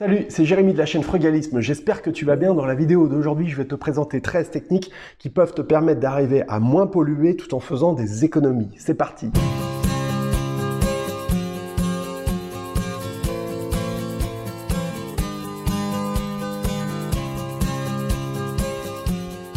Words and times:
Salut, 0.00 0.24
c'est 0.30 0.46
Jérémy 0.46 0.72
de 0.72 0.78
la 0.78 0.86
chaîne 0.86 1.02
Frugalisme. 1.02 1.60
J'espère 1.60 2.00
que 2.00 2.08
tu 2.08 2.24
vas 2.24 2.36
bien. 2.36 2.54
Dans 2.54 2.64
la 2.64 2.74
vidéo 2.74 3.06
d'aujourd'hui, 3.06 3.50
je 3.50 3.56
vais 3.58 3.66
te 3.66 3.74
présenter 3.74 4.22
13 4.22 4.50
techniques 4.50 4.90
qui 5.18 5.28
peuvent 5.28 5.52
te 5.52 5.60
permettre 5.60 6.00
d'arriver 6.00 6.42
à 6.48 6.58
moins 6.58 6.86
polluer 6.86 7.36
tout 7.36 7.54
en 7.54 7.60
faisant 7.60 7.92
des 7.92 8.24
économies. 8.24 8.70
C'est 8.78 8.94
parti. 8.94 9.30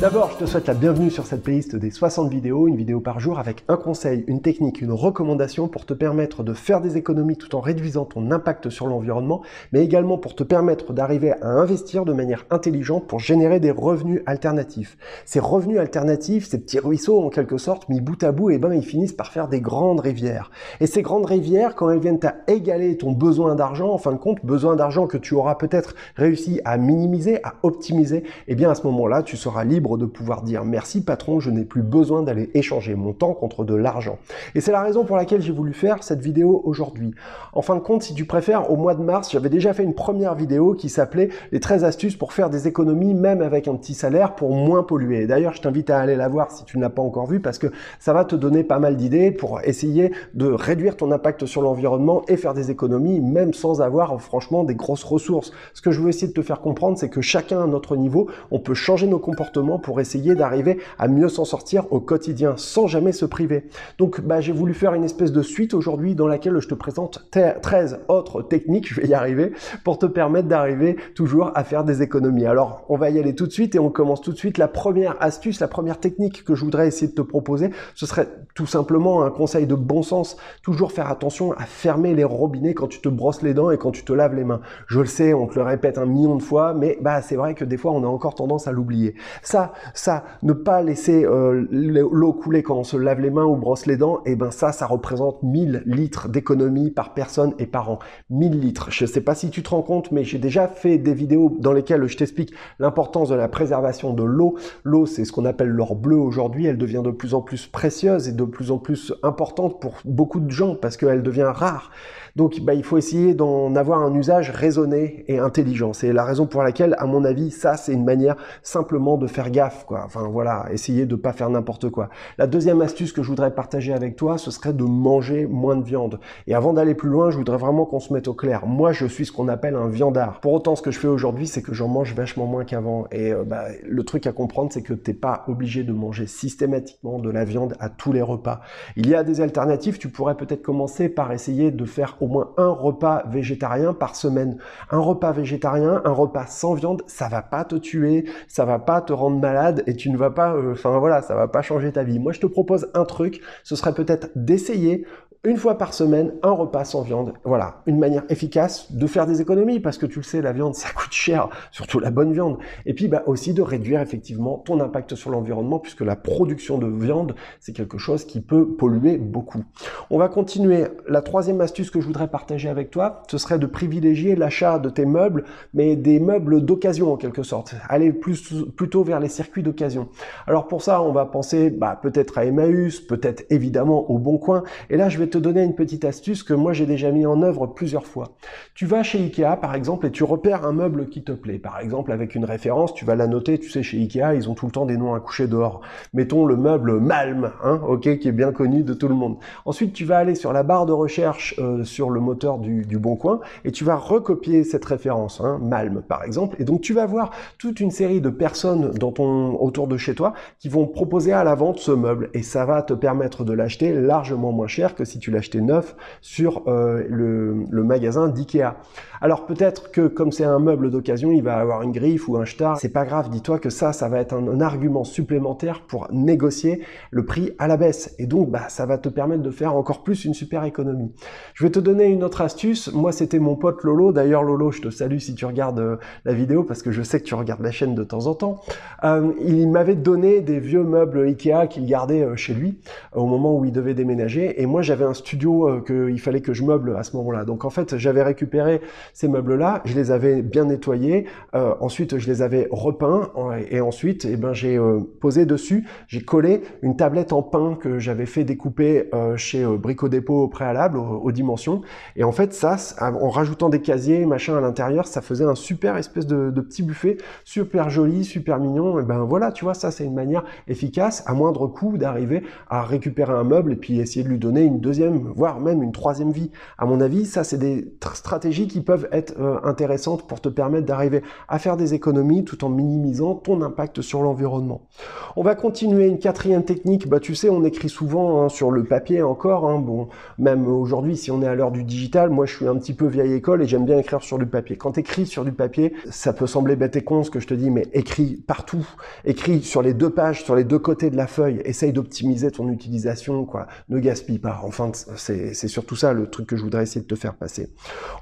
D'abord, 0.04 0.32
je 0.32 0.44
te 0.44 0.46
souhaite 0.46 0.68
la 0.68 0.74
bienvenue 0.74 1.10
sur 1.10 1.26
cette 1.26 1.44
playlist 1.44 1.78
des 1.78 1.90
60 1.90 2.30
vidéos, 2.30 2.68
une 2.68 2.76
vidéo 2.76 3.00
par 3.00 3.22
jour 3.22 3.40
avec 3.40 3.64
un 3.70 3.78
conseil, 3.78 4.26
une 4.28 4.42
technique, 4.42 4.82
une 4.82 4.92
recommandation 4.92 5.70
pour 5.70 5.86
te 5.86 5.94
permettre 5.94 6.44
de 6.44 6.52
faire 6.52 6.82
des 6.82 6.98
économies 6.98 7.38
tout 7.38 7.56
en 7.56 7.62
réduisant 7.62 8.04
ton 8.04 8.30
impact 8.30 8.70
sur 8.70 8.88
l'environnement, 8.88 9.44
mais 9.72 9.82
également 9.82 10.18
pour 10.18 10.36
te 10.36 10.44
permettre 10.44 10.92
d'arriver 10.92 11.32
à 11.32 11.48
investir 11.48 12.04
de 12.04 12.12
manière 12.12 12.46
intelligente 12.50 13.08
pour 13.08 13.22
générer 13.22 13.62
des 13.62 13.72
revenus 13.72 14.22
alternatifs. 14.26 14.98
Ces 15.24 15.40
revenus 15.40 15.80
alternatifs, 15.80 16.49
ces 16.49 16.60
petits 16.60 16.80
ruisseaux 16.80 17.24
en 17.24 17.30
quelque 17.30 17.58
sorte, 17.58 17.88
mis 17.88 18.02
bout 18.02 18.22
à 18.26 18.34
bout, 18.34 18.49
eh 18.49 18.58
ben 18.58 18.74
ils 18.74 18.84
finissent 18.84 19.13
par 19.13 19.32
faire 19.32 19.48
des 19.48 19.62
grandes 19.62 20.02
rivières. 20.02 20.52
Et 20.82 20.85
ces 20.85 21.02
grandes 21.02 21.27
rivières, 21.27 21.76
quand 21.76 21.90
elles 21.90 22.02
viennent 22.02 22.20
à 22.26 22.35
égaler 22.52 22.98
ton 22.98 23.13
besoin 23.13 23.55
d'argent, 23.55 23.94
en 23.94 23.98
fin 23.98 24.12
de 24.12 24.18
compte, 24.18 24.46
besoin 24.46 24.76
d'argent 24.76 25.08
que 25.08 25.16
tu 25.16 25.34
auras 25.34 25.55
peut-être 25.55 25.96
réussi 26.18 26.60
à 26.66 26.76
minimiser, 26.76 27.41
à 27.46 27.54
optimiser, 27.63 28.26
eh 28.49 28.55
bien 28.55 28.70
à 28.70 28.76
ce 28.76 28.85
moment-là, 28.85 29.24
tu 29.24 29.38
seras 29.38 29.63
libre 29.63 29.93
de 29.98 30.06
pouvoir 30.06 30.42
dire 30.42 30.66
merci 30.66 31.04
patron, 31.04 31.40
je 31.40 31.50
n'ai 31.50 31.66
plus 31.66 31.82
besoin 31.82 32.24
d'aller 32.24 32.50
échanger 32.54 32.96
mon 32.96 33.14
temps 33.14 33.34
contre 33.34 33.64
de 33.64 33.76
l'argent. 33.76 34.18
Et 34.56 34.62
c'est 34.62 34.72
la 34.72 34.82
raison 34.82 35.04
pour 35.06 35.18
laquelle 35.18 35.42
j'ai 35.42 35.52
voulu 35.52 35.74
faire 35.74 36.04
cette 36.04 36.22
vidéo 36.22 36.62
aujourd'hui. 36.66 37.14
En 37.54 37.62
fin 37.62 37.76
de 37.76 37.82
compte, 37.82 38.04
si 38.04 38.14
tu 38.14 38.26
préfères, 38.26 38.72
au 38.72 38.76
mois 38.76 38.96
de 38.96 39.02
mars, 39.02 39.32
j'avais 39.32 39.50
déjà 39.50 39.74
fait 39.74 39.84
une 39.84 39.94
première 39.94 40.36
vidéo 40.36 40.74
qui 40.74 40.90
s'appelait 40.90 41.30
les 41.52 41.60
13 41.60 41.84
astuces 41.84 42.16
pour 42.16 42.34
faire 42.34 42.50
des 42.50 42.68
économies 42.68 43.14
même 43.14 43.42
avec 43.42 43.68
un 43.68 43.76
petit 43.76 43.94
salaire 43.94 44.35
pour 44.35 44.52
moins 44.52 44.84
polluer. 44.84 45.27
D'ailleurs, 45.27 45.54
je 45.54 45.62
t'invite 45.62 45.90
à 45.90 46.00
aller 46.00 46.16
la 46.16 46.28
voir 46.28 46.52
si 46.52 46.66
tu 46.66 46.78
ne 46.78 46.82
l'as 46.82 46.90
pas 46.90 47.02
encore 47.02 47.28
vue 47.28 47.40
parce 47.40 47.57
que 47.57 47.68
ça 48.00 48.13
va 48.13 48.26
te 48.26 48.35
donner 48.35 48.63
pas 48.63 48.80
mal 48.80 48.96
d'idées 48.96 49.32
pour 49.32 49.62
essayer 49.62 50.12
de 50.34 50.48
réduire 50.48 50.98
ton 50.98 51.12
impact 51.12 51.46
sur 51.46 51.62
l'environnement 51.62 52.24
et 52.28 52.38
faire 52.38 52.54
des 52.54 52.72
économies 52.72 53.20
même 53.20 53.54
sans 53.54 53.82
avoir 53.82 54.22
franchement 54.22 54.63
des 54.63 54.76
grosses 54.76 55.04
ressources. 55.04 55.52
Ce 55.74 55.82
que 55.82 55.91
je 55.91 56.02
veux 56.02 56.10
essayer 56.10 56.28
de 56.28 56.34
te 56.34 56.41
faire 56.41 56.62
comprendre, 56.62 56.98
c'est 56.98 57.10
que 57.10 57.22
chacun 57.22 57.63
à 57.63 57.68
notre 57.68 57.96
niveau, 57.96 58.30
on 58.52 58.60
peut 58.60 58.74
changer 58.74 59.07
nos 59.07 59.20
comportements 59.20 59.80
pour 59.84 59.99
essayer 59.99 60.34
d'arriver 60.34 60.79
à 60.98 61.07
mieux 61.07 61.29
s'en 61.29 61.45
sortir 61.45 61.85
au 61.91 61.99
quotidien 61.99 62.55
sans 62.57 62.87
jamais 62.87 63.12
se 63.12 63.26
priver. 63.26 63.70
Donc 63.99 64.22
bah, 64.22 64.41
j'ai 64.41 64.53
voulu 64.53 64.73
faire 64.73 64.95
une 64.95 65.03
espèce 65.03 65.31
de 65.31 65.41
suite 65.44 65.75
aujourd'hui 65.75 66.16
dans 66.16 66.28
laquelle 66.28 66.59
je 66.59 66.67
te 66.67 66.73
présente 66.73 67.29
13 67.31 68.00
autres 68.07 68.41
techniques, 68.41 68.88
je 68.94 69.00
vais 69.00 69.07
y 69.07 69.13
arriver, 69.13 69.53
pour 69.84 70.00
te 70.00 70.06
permettre 70.06 70.47
d'arriver 70.47 70.95
toujours 71.16 71.51
à 71.56 71.63
faire 71.63 71.84
des 71.84 72.01
économies. 72.01 72.45
Alors 72.45 72.85
on 72.89 72.97
va 72.97 73.09
y 73.09 73.19
aller 73.19 73.35
tout 73.35 73.45
de 73.45 73.51
suite 73.51 73.75
et 73.75 73.79
on 73.79 73.89
commence 73.89 74.22
tout 74.22 74.31
de 74.31 74.38
suite. 74.38 74.57
La 74.57 74.67
première 74.67 75.16
astuce, 75.19 75.59
la 75.59 75.67
première 75.67 76.00
technique 76.00 76.44
que 76.44 76.56
je 76.56 76.63
voudrais 76.63 76.88
essayer 76.88 77.07
de 77.07 77.16
te 77.16 77.22
proposer, 77.22 77.69
ce 77.95 78.06
serait 78.06 78.29
tout 78.56 78.66
simplement 78.66 79.23
un 79.23 79.29
conseil 79.29 79.67
de 79.67 79.75
bon 79.75 80.01
sens. 80.01 80.38
Toujours 80.61 80.91
faire 80.91 81.09
attention 81.09 81.51
à 81.53 81.66
fermer 81.66 82.13
les 82.13 82.23
robinets 82.23 82.73
quand 82.73 82.88
tu 82.88 83.01
te 83.01 83.09
brosses 83.09 83.41
les 83.41 83.53
dents 83.53 83.72
et 83.72 83.78
quand 83.78 83.91
tu 83.91 84.03
te 84.03 84.13
laves 84.13 84.35
les 84.35 84.44
mains. 84.44 84.61
Je 84.88 85.00
le 85.00 85.06
sais, 85.06 85.34
on 85.34 85.47
te 85.47 85.56
le 85.56 85.63
répète 85.63 85.97
un 85.97 86.06
million 86.06 86.35
de 86.35 86.41
fois, 86.41 86.73
mais 86.73 86.97
bah 87.01 87.22
c'est 87.22 87.35
vrai 87.35 87.53
que 87.56 87.66
des 87.66 87.78
fois 87.78 87.91
on 87.91 88.03
a 88.03 88.07
encore 88.07 88.35
tendance 88.35 88.67
à 88.67 88.72
l'oublier. 88.72 89.16
Ça, 89.41 89.72
ça, 89.94 90.24
ne 90.41 90.53
pas 90.53 90.81
laisser 90.81 91.25
euh, 91.25 91.66
l'eau 91.72 92.34
couler 92.34 92.63
quand 92.63 92.78
on 92.78 92.84
se 92.84 92.97
lave 92.97 93.19
les 93.19 93.29
mains 93.29 93.46
ou 93.46 93.56
brosse 93.56 93.85
les 93.85 93.97
dents, 93.97 94.19
et 94.25 94.31
eh 94.31 94.35
ben 94.35 94.52
ça, 94.52 94.72
ça 94.72 94.85
représente 94.85 95.44
1000 95.44 95.84
litres 95.85 96.29
d'économie 96.29 96.91
par 96.91 97.13
personne 97.13 97.53
et 97.59 97.66
par 97.66 97.90
an. 97.90 98.00
1000 98.29 98.59
litres. 98.59 98.88
Je 98.91 99.06
sais 99.06 99.22
pas 99.22 99.35
si 99.35 99.50
tu 99.50 99.63
te 99.63 99.69
rends 99.69 99.81
compte, 99.81 100.12
mais 100.12 100.24
j'ai 100.24 100.40
déjà 100.40 100.68
fait 100.68 100.97
des 100.97 101.13
vidéos 101.13 101.56
dans 101.59 101.74
lesquelles 101.74 102.06
je 102.07 102.18
t'explique 102.18 102.53
l'importance 102.79 103.29
de 103.29 103.35
la 103.35 103.47
préservation 103.47 104.13
de 104.13 104.24
l'eau. 104.24 104.56
L'eau, 104.84 105.06
c'est 105.06 105.25
ce 105.25 105.31
qu'on 105.31 105.46
appelle 105.46 105.69
l'or 105.69 105.96
bleu 105.96 106.18
aujourd'hui. 106.18 106.66
Elle 106.66 106.78
devient 106.78 107.01
de 107.03 107.12
plus 107.12 107.34
en 107.34 107.41
plus 107.41 107.68
précieuse 107.68 108.28
et 108.28 108.34
de 108.34 108.44
plus 108.44 108.72
en 108.72 108.78
plus 108.78 109.13
importante 109.23 109.79
pour 109.79 109.95
beaucoup 110.05 110.40
de 110.40 110.51
gens 110.51 110.75
parce 110.75 110.97
qu'elle 110.97 111.23
devient 111.23 111.51
rare. 111.53 111.91
Donc, 112.35 112.59
bah, 112.61 112.73
il 112.73 112.84
faut 112.84 112.97
essayer 112.97 113.35
d'en 113.35 113.75
avoir 113.75 114.01
un 114.01 114.13
usage 114.16 114.50
raisonné 114.50 115.23
et 115.28 115.38
intelligent. 115.38 115.94
C'est 115.94 116.11
la 116.13 116.23
raison 116.23 116.47
pour 116.47 116.63
laquelle, 116.63 116.95
à 116.97 117.05
mon 117.05 117.23
avis, 117.25 117.51
ça, 117.51 117.78
c'est 117.78 117.94
une 117.94 118.05
manière 118.05 118.35
simplement 118.63 119.17
de 119.17 119.28
faire 119.28 119.51
gaffe, 119.53 119.86
quoi. 119.86 120.02
Enfin, 120.03 120.28
voilà, 120.28 120.66
essayer 120.72 121.06
de 121.06 121.16
pas 121.16 121.31
faire 121.31 121.50
n'importe 121.50 121.90
quoi. 121.90 122.09
La 122.38 122.47
deuxième 122.47 122.81
astuce 122.81 123.14
que 123.14 123.24
je 123.24 123.30
voudrais 123.30 123.56
partager 123.56 123.94
avec 123.94 124.18
toi, 124.18 124.38
ce 124.38 124.52
serait 124.52 124.74
de 124.74 124.84
manger 124.84 125.47
moins 125.47 125.78
de 125.78 125.84
viande. 125.86 126.19
Et 126.47 126.56
avant 126.56 126.74
d'aller 126.74 126.96
plus 126.96 127.09
loin, 127.09 127.31
je 127.31 127.38
voudrais 127.38 127.58
vraiment 127.58 127.86
qu'on 127.86 128.02
se 128.02 128.12
mette 128.12 128.28
au 128.28 128.34
clair. 128.34 128.66
Moi, 128.66 128.91
je 128.91 129.06
suis 129.06 129.25
ce 129.25 129.31
qu'on 129.31 129.47
appelle 129.47 129.75
un 129.75 129.88
viandard. 129.88 130.41
Pour 130.41 130.52
autant, 130.52 130.75
ce 130.75 130.81
que 130.81 130.91
je 130.91 131.00
fais 131.00 131.08
aujourd'hui, 131.08 131.47
c'est 131.47 131.62
que 131.62 131.74
j'en 131.74 131.88
mange 131.88 132.14
vachement 132.14 132.46
moins 132.46 132.66
qu'avant. 132.66 133.06
Et 133.12 133.31
euh, 133.31 133.44
bah, 133.46 133.66
le 133.81 134.03
truc 134.03 134.28
à 134.28 134.34
comprendre, 134.34 134.74
c'est 134.74 134.81
que 134.81 134.94
t'es 134.94 135.14
pas 135.14 135.46
obligé 135.47 135.84
de 135.84 135.94
manger 135.94 136.28
systématiquement 136.28 137.20
de 137.20 137.30
la 137.30 137.46
viande 137.46 137.75
à 137.80 137.90
tous 137.90 138.12
les 138.12 138.22
repas. 138.22 138.59
Il 138.97 139.08
y 139.08 139.16
a 139.16 139.24
des 139.24 139.40
alternatives. 139.40 140.00
Tu 140.00 140.09
pourrais 140.09 140.35
peut-être 140.35 140.64
commencer 140.64 141.08
par 141.08 141.31
essayer 141.31 141.72
de 141.72 141.85
faire 141.85 142.18
au 142.20 142.28
moins 142.28 142.50
un 142.58 142.70
repas 142.70 143.24
végétarien 143.30 143.94
par 143.94 144.16
semaine. 144.16 144.58
Un 144.90 145.00
repas 145.00 145.31
végétarien, 145.31 146.02
un 146.03 146.12
repas 146.12 146.47
sans 146.47 146.74
viande, 146.74 147.03
ça 147.08 147.28
va 147.28 147.41
pas 147.41 147.66
te 147.66 147.75
tuer, 147.75 148.25
ça 148.47 148.66
va 148.66 148.80
pas 148.80 149.02
te 149.02 149.14
rendre 149.14 149.40
et 149.87 149.95
tu 149.95 150.09
ne 150.09 150.17
vas 150.17 150.31
pas, 150.31 150.55
euh, 150.55 150.73
enfin 150.73 150.97
voilà, 150.99 151.21
ça 151.21 151.35
va 151.35 151.47
pas 151.47 151.61
changer 151.61 151.91
ta 151.91 152.03
vie. 152.03 152.19
Moi, 152.19 152.31
je 152.31 152.39
te 152.39 152.47
propose 152.47 152.89
un 152.93 153.05
truc, 153.05 153.41
ce 153.63 153.75
serait 153.75 153.93
peut-être 153.93 154.29
d'essayer 154.35 155.05
une 155.45 155.57
fois 155.57 155.77
par 155.77 155.93
semaine, 155.93 156.31
un 156.41 156.51
repas 156.51 156.85
sans 156.85 157.01
viande. 157.01 157.33
Voilà, 157.43 157.81
une 157.85 157.99
manière 157.99 158.23
efficace 158.29 158.89
de 158.93 159.05
faire 159.07 159.27
des 159.27 159.41
économies, 159.41 159.81
parce 159.81 159.97
que 159.97 160.05
tu 160.05 160.19
le 160.19 160.23
sais, 160.23 160.41
la 160.41 160.53
viande, 160.53 160.73
ça 160.73 160.87
coûte 160.95 161.11
cher, 161.11 161.49
surtout 161.69 161.99
la 161.99 162.11
bonne 162.11 162.31
viande. 162.31 162.59
Et 162.85 162.93
puis 162.93 163.09
bah, 163.09 163.23
aussi 163.25 163.53
de 163.53 163.61
réduire 163.61 163.99
effectivement 163.99 164.59
ton 164.59 164.79
impact 164.79 165.15
sur 165.15 165.31
l'environnement, 165.31 165.79
puisque 165.79 165.99
la 165.99 166.15
production 166.15 166.77
de 166.77 166.87
viande, 166.87 167.35
c'est 167.59 167.73
quelque 167.73 167.97
chose 167.97 168.23
qui 168.23 168.39
peut 168.39 168.69
polluer 168.69 169.17
beaucoup. 169.17 169.65
On 170.09 170.17
va 170.17 170.29
continuer. 170.29 170.85
La 171.09 171.21
troisième 171.21 171.59
astuce 171.59 171.91
que 171.91 171.99
je 171.99 172.07
voudrais 172.07 172.29
partager 172.29 172.69
avec 172.69 172.89
toi, 172.89 173.23
ce 173.29 173.37
serait 173.37 173.59
de 173.59 173.65
privilégier 173.65 174.37
l'achat 174.37 174.79
de 174.79 174.89
tes 174.89 175.05
meubles, 175.05 175.43
mais 175.73 175.97
des 175.97 176.21
meubles 176.21 176.63
d'occasion 176.63 177.11
en 177.11 177.17
quelque 177.17 177.43
sorte. 177.43 177.75
Aller 177.89 178.13
plutôt 178.13 179.03
vers 179.03 179.19
les 179.19 179.27
circuits 179.27 179.63
d'occasion. 179.63 180.07
Alors 180.47 180.69
pour 180.69 180.81
ça, 180.81 181.01
on 181.01 181.11
va 181.11 181.25
penser 181.25 181.69
bah, 181.69 181.99
peut-être 182.01 182.37
à 182.37 182.45
Emmaüs, 182.45 183.01
peut-être 183.01 183.43
évidemment 183.49 184.09
au 184.09 184.19
Bon 184.19 184.37
Coin. 184.37 184.63
Et 184.89 184.95
là, 184.95 185.09
je 185.09 185.17
vais 185.17 185.32
te 185.33 185.39
donner 185.39 185.63
une 185.63 185.73
petite 185.73 186.05
astuce 186.05 186.44
que 186.44 186.53
moi 186.53 186.73
j'ai 186.73 186.85
déjà 186.85 187.09
mis 187.09 187.25
en 187.25 187.41
œuvre 187.41 187.66
plusieurs 187.66 188.05
fois. 188.05 188.35
Tu 188.75 188.85
vas 188.85 189.01
chez 189.01 189.17
Ikea 189.17 189.57
par 189.59 189.73
exemple 189.73 190.05
et 190.05 190.11
tu 190.11 190.23
repères 190.23 190.63
un 190.63 190.73
meuble 190.73 191.09
qui 191.09 191.23
te 191.23 191.31
plaît. 191.31 191.57
Par 191.57 191.79
exemple 191.79 192.11
avec 192.11 192.35
une 192.35 192.45
référence, 192.45 192.94
tu 192.94 193.03
vas 193.03 193.16
la 193.16 193.25
noter, 193.25 193.57
tu 193.57 193.72
sais 193.72 193.81
chez 193.81 193.97
Ikea 193.97 194.35
ils 194.35 194.47
ont 194.47 194.53
tout 194.53 194.67
le 194.67 194.72
temps 194.72 194.85
des 194.85 194.95
noms 194.95 195.16
à 195.16 195.19
coucher 195.19 195.47
dehors. 195.47 195.81
Mettons 196.13 196.45
le 196.45 196.55
meuble 196.55 196.99
Malm, 196.99 197.51
hein, 197.63 197.81
ok, 197.88 198.19
qui 198.19 198.27
est 198.27 198.31
bien 198.31 198.51
connu 198.51 198.83
de 198.83 198.93
tout 198.93 199.07
le 199.07 199.16
monde. 199.16 199.38
Ensuite 199.66 199.93
tu 199.93 200.05
vas 200.05 200.19
aller 200.19 200.35
sur 200.35 200.53
la 200.53 200.61
barre 200.61 200.85
de 200.85 200.91
recherche 200.91 201.55
euh, 201.57 201.83
sur 201.83 202.11
le 202.11 202.19
moteur 202.19 202.59
du, 202.59 202.83
Bon 202.99 203.16
Coin 203.16 203.39
et 203.66 203.72
tu 203.72 203.83
vas 203.83 203.95
recopier 203.95 204.63
cette 204.63 204.85
référence, 204.85 205.41
hein, 205.41 205.59
Malm 205.63 206.03
par 206.03 206.23
exemple. 206.23 206.57
Et 206.59 206.63
donc 206.63 206.81
tu 206.81 206.93
vas 206.93 207.07
voir 207.07 207.31
toute 207.57 207.79
une 207.79 207.89
série 207.89 208.22
de 208.22 208.29
personnes 208.29 208.91
dans 208.91 209.11
ton, 209.11 209.59
autour 209.59 209.88
de 209.88 209.97
chez 209.97 210.13
toi 210.13 210.33
qui 210.59 210.69
vont 210.69 210.85
proposer 210.85 211.33
à 211.33 211.43
la 211.43 211.55
vente 211.55 211.79
ce 211.79 211.91
meuble 211.91 212.29
et 212.35 212.43
ça 212.43 212.66
va 212.66 212.83
te 212.83 212.93
permettre 212.93 213.43
de 213.43 213.53
l'acheter 213.53 213.93
largement 213.93 214.51
moins 214.51 214.67
cher 214.67 214.93
que 214.93 215.05
si 215.05 215.17
tu 215.17 215.22
l'achetais 215.31 215.61
neuf 215.61 215.95
sur 216.22 216.63
euh, 216.67 217.03
le, 217.09 217.84
magasin 217.84 218.28
d'IKEA. 218.28 218.75
Alors 219.22 219.45
peut-être 219.45 219.91
que 219.91 220.07
comme 220.07 220.31
c'est 220.31 220.44
un 220.44 220.59
meuble 220.59 220.91
d'occasion, 220.91 221.31
il 221.31 221.44
va 221.44 221.57
avoir 221.57 221.81
une 221.81 221.91
griffe 221.91 222.28
ou 222.28 222.38
un 222.38 222.45
star. 222.45 222.78
C'est 222.78 222.89
pas 222.89 223.06
grave, 223.06 223.29
dis-toi 223.29 223.59
que 223.59 223.69
ça, 223.69 223.94
ça 223.94 224.09
va 224.09 224.19
être 224.19 224.34
un, 224.34 224.61
argument 224.61 225.03
supplémentaire 225.03 225.84
pour 225.88 226.07
négocier 226.11 226.81
le 227.11 227.25
prix 227.25 227.51
à 227.57 227.67
la 227.67 227.78
baisse. 227.78 228.16
Et 228.19 228.25
donc, 228.25 228.50
bah, 228.50 228.69
ça 228.69 228.85
va 228.85 228.97
te 228.97 229.09
permettre 229.09 229.41
de 229.41 229.51
faire 229.51 229.75
encore 229.75 230.03
plus 230.03 230.25
une 230.25 230.34
super 230.34 230.63
économie. 230.63 231.11
Je 231.53 231.63
vais 231.63 231.69
te 231.69 231.79
donner 231.79 232.05
une 232.05 232.23
autre 232.23 232.41
astuce. 232.41 232.91
Moi, 232.94 233.11
c'était 233.11 233.40
mon 233.40 233.55
pote 233.55 233.84
Lolo. 233.84 234.11
D'ailleurs, 234.11 234.44
Lolo, 234.44 234.72
je 234.72 234.81
te 234.81 234.90
salue 234.90 235.19
si 235.19 235.35
tu 235.35 235.45
regardes 235.45 235.79
euh, 235.79 235.97
la 236.25 236.34
vidéo 236.34 236.64
parce 236.64 236.81
que 236.81 236.91
je 236.91 237.02
sais 237.02 237.20
que 237.20 237.25
tu 237.25 237.35
regardes 237.35 237.61
la 237.61 237.72
chaîne 237.72 237.96
de 237.96 238.03
temps 238.03 238.28
en 238.28 238.35
temps. 238.35 238.61
Euh, 239.03 239.31
il 239.41 239.70
m'avait 239.70 239.96
donné 239.96 240.41
des 240.41 240.59
vieux 240.59 240.84
meubles 240.84 241.20
Ikea 241.28 241.67
qu'il 241.70 241.85
gardait 241.85 242.25
chez 242.35 242.53
lui 242.53 242.79
au 243.14 243.25
moment 243.25 243.58
où 243.58 243.66
il 243.66 243.72
devait 243.72 243.93
déménager. 243.93 244.61
Et 244.61 244.66
moi, 244.66 244.81
j'avais 244.81 245.05
un 245.05 245.12
studio 245.13 245.69
euh, 245.69 245.81
qu'il 245.81 246.19
fallait 246.19 246.41
que 246.41 246.53
je 246.53 246.63
meuble 246.63 246.95
à 246.97 247.03
ce 247.03 247.15
moment-là. 247.17 247.45
Donc 247.45 247.65
en 247.65 247.69
fait, 247.69 247.97
j'avais 247.97 248.23
récupéré 248.23 248.81
ces 249.13 249.27
meubles-là, 249.27 249.81
je 249.85 249.95
les 249.95 250.11
avais 250.11 250.41
bien 250.41 250.65
nettoyés, 250.65 251.25
euh, 251.55 251.73
ensuite 251.79 252.17
je 252.17 252.27
les 252.27 252.41
avais 252.41 252.67
repeints 252.71 253.31
et 253.69 253.81
ensuite, 253.81 254.25
eh 254.25 254.37
ben 254.37 254.53
j'ai 254.53 254.77
euh, 254.77 254.99
posé 255.19 255.45
dessus, 255.45 255.85
j'ai 256.07 256.21
collé 256.21 256.62
une 256.81 256.95
tablette 256.95 257.33
en 257.33 257.42
pain 257.42 257.77
que 257.80 258.00
j'avais 258.00 258.25
fait 258.25 258.44
découper 258.44 259.10
chez 259.36 259.65
Brico 259.65 260.10
Dépôt 260.10 260.44
au 260.44 260.48
préalable 260.48 260.98
aux, 260.98 261.31
dimensions. 261.31 261.81
Et 262.15 262.24
en 262.24 262.31
fait, 262.31 262.54
ça, 262.54 262.75
en 263.00 263.30
rajoutant 263.30 263.69
des 263.69 263.81
casiers, 263.81 264.25
machin 264.25 264.57
à 264.57 264.62
l'intérieur, 264.62 265.07
ça 265.07 265.21
faisait 265.21 265.45
un 265.45 265.56
super 265.56 265.98
espèce 265.98 266.27
de, 266.27 266.50
de, 266.50 266.62
petit 266.62 266.83
buffet, 266.83 267.18
super 267.44 267.89
joli, 267.89 268.24
super 268.24 268.60
mignon. 268.60 269.00
Et 269.00 269.04
ben 269.04 269.19
voilà, 269.24 269.51
tu 269.51 269.65
vois, 269.65 269.74
ça 269.74 269.92
c'est 269.92 270.06
une 270.06 270.13
manière 270.13 270.44
efficace, 270.68 271.24
à 271.25 271.33
moindre 271.33 271.68
coût, 271.68 271.98
d'arriver 271.98 272.44
à 272.69 272.83
récupérer 272.83 273.33
un 273.33 273.44
meuble 273.44 273.74
et 273.74 273.75
puis 273.75 274.00
essayer 274.00 274.24
de 274.24 274.30
lui 274.30 274.39
donner 274.39 274.63
une 274.63 274.80
deuxième 274.80 275.03
voire 275.10 275.60
même 275.60 275.84
une 275.84 275.92
troisième 275.92 276.32
vie. 276.32 276.52
À 276.78 276.86
mon 276.86 277.02
avis, 277.02 277.26
ça, 277.26 277.44
c'est 277.44 277.58
des 277.58 277.94
stratégies 278.14 278.68
qui 278.68 278.82
peuvent 278.82 279.08
être 279.12 279.34
euh, 279.40 279.58
intéressantes 279.64 280.28
pour 280.28 280.42
te 280.42 280.50
permettre 280.50 280.86
d'arriver 280.86 281.22
à 281.48 281.60
faire 281.60 281.78
des 281.78 281.94
économies 281.94 282.44
tout 282.44 282.64
en 282.66 282.70
minimisant 282.70 283.36
ton 283.36 283.62
impact 283.62 284.02
sur 284.02 284.22
l'environnement. 284.22 284.88
On 285.36 285.44
va 285.44 285.56
continuer 285.56 286.08
une 286.08 286.20
quatrième 286.20 286.64
technique. 286.64 287.08
Bah, 287.08 287.20
tu 287.20 287.36
sais, 287.36 287.50
on 287.50 287.64
écrit 287.64 287.90
souvent 287.90 288.44
hein, 288.44 288.50
sur 288.50 288.72
le 288.72 288.84
papier 288.84 289.22
encore. 289.22 289.70
Hein, 289.70 289.80
bon, 289.80 290.10
même 290.38 290.68
aujourd'hui, 290.68 291.18
si 291.18 291.32
on 291.32 291.42
est 291.42 291.48
à 291.48 291.56
l'heure 291.56 291.72
du 291.72 291.84
digital, 291.84 292.30
moi, 292.30 292.46
je 292.46 292.56
suis 292.56 292.68
un 292.68 292.76
petit 292.76 292.94
peu 292.94 293.08
vieille 293.08 293.34
école 293.34 293.62
et 293.62 293.68
j'aime 293.68 293.86
bien 293.86 293.98
écrire 293.98 294.22
sur 294.22 294.38
du 294.38 294.46
papier. 294.46 294.76
Quand 294.78 294.94
tu 294.94 295.00
écris 295.00 295.26
sur 295.26 295.46
du 295.46 295.52
papier, 295.52 295.94
ça 296.10 296.34
peut 296.34 296.48
sembler 296.48 296.76
bête 296.76 296.96
et 296.96 297.04
con 297.04 297.24
ce 297.24 297.32
que 297.32 297.40
je 297.40 297.48
te 297.48 297.54
dis, 297.54 297.70
mais 297.70 297.88
écris 297.94 298.44
partout. 298.48 298.86
Écris 299.26 299.62
sur 299.62 299.82
les 299.82 299.94
deux 299.94 300.10
pages, 300.10 300.44
sur 300.44 300.56
les 300.56 300.64
deux 300.64 300.80
côtés 300.80 301.10
de 301.10 301.18
la 301.18 301.28
feuille. 301.28 301.62
Essaye 301.66 301.94
d'optimiser 301.94 302.52
ton 302.52 302.70
utilisation, 302.70 303.46
quoi. 303.46 303.68
Ne 303.90 304.00
gaspille 304.00 304.40
pas. 304.40 304.62
Enfin, 304.64 304.92
c'est 304.95 305.68
surtout 305.68 305.95
ça 305.95 306.13
le 306.13 306.30
truc 306.30 306.48
que 306.48 306.56
je 306.56 306.63
voudrais 306.63 306.84
essayer 306.84 307.01
de 307.01 307.07
te 307.07 307.16
faire 307.16 307.36
passer. 307.36 307.69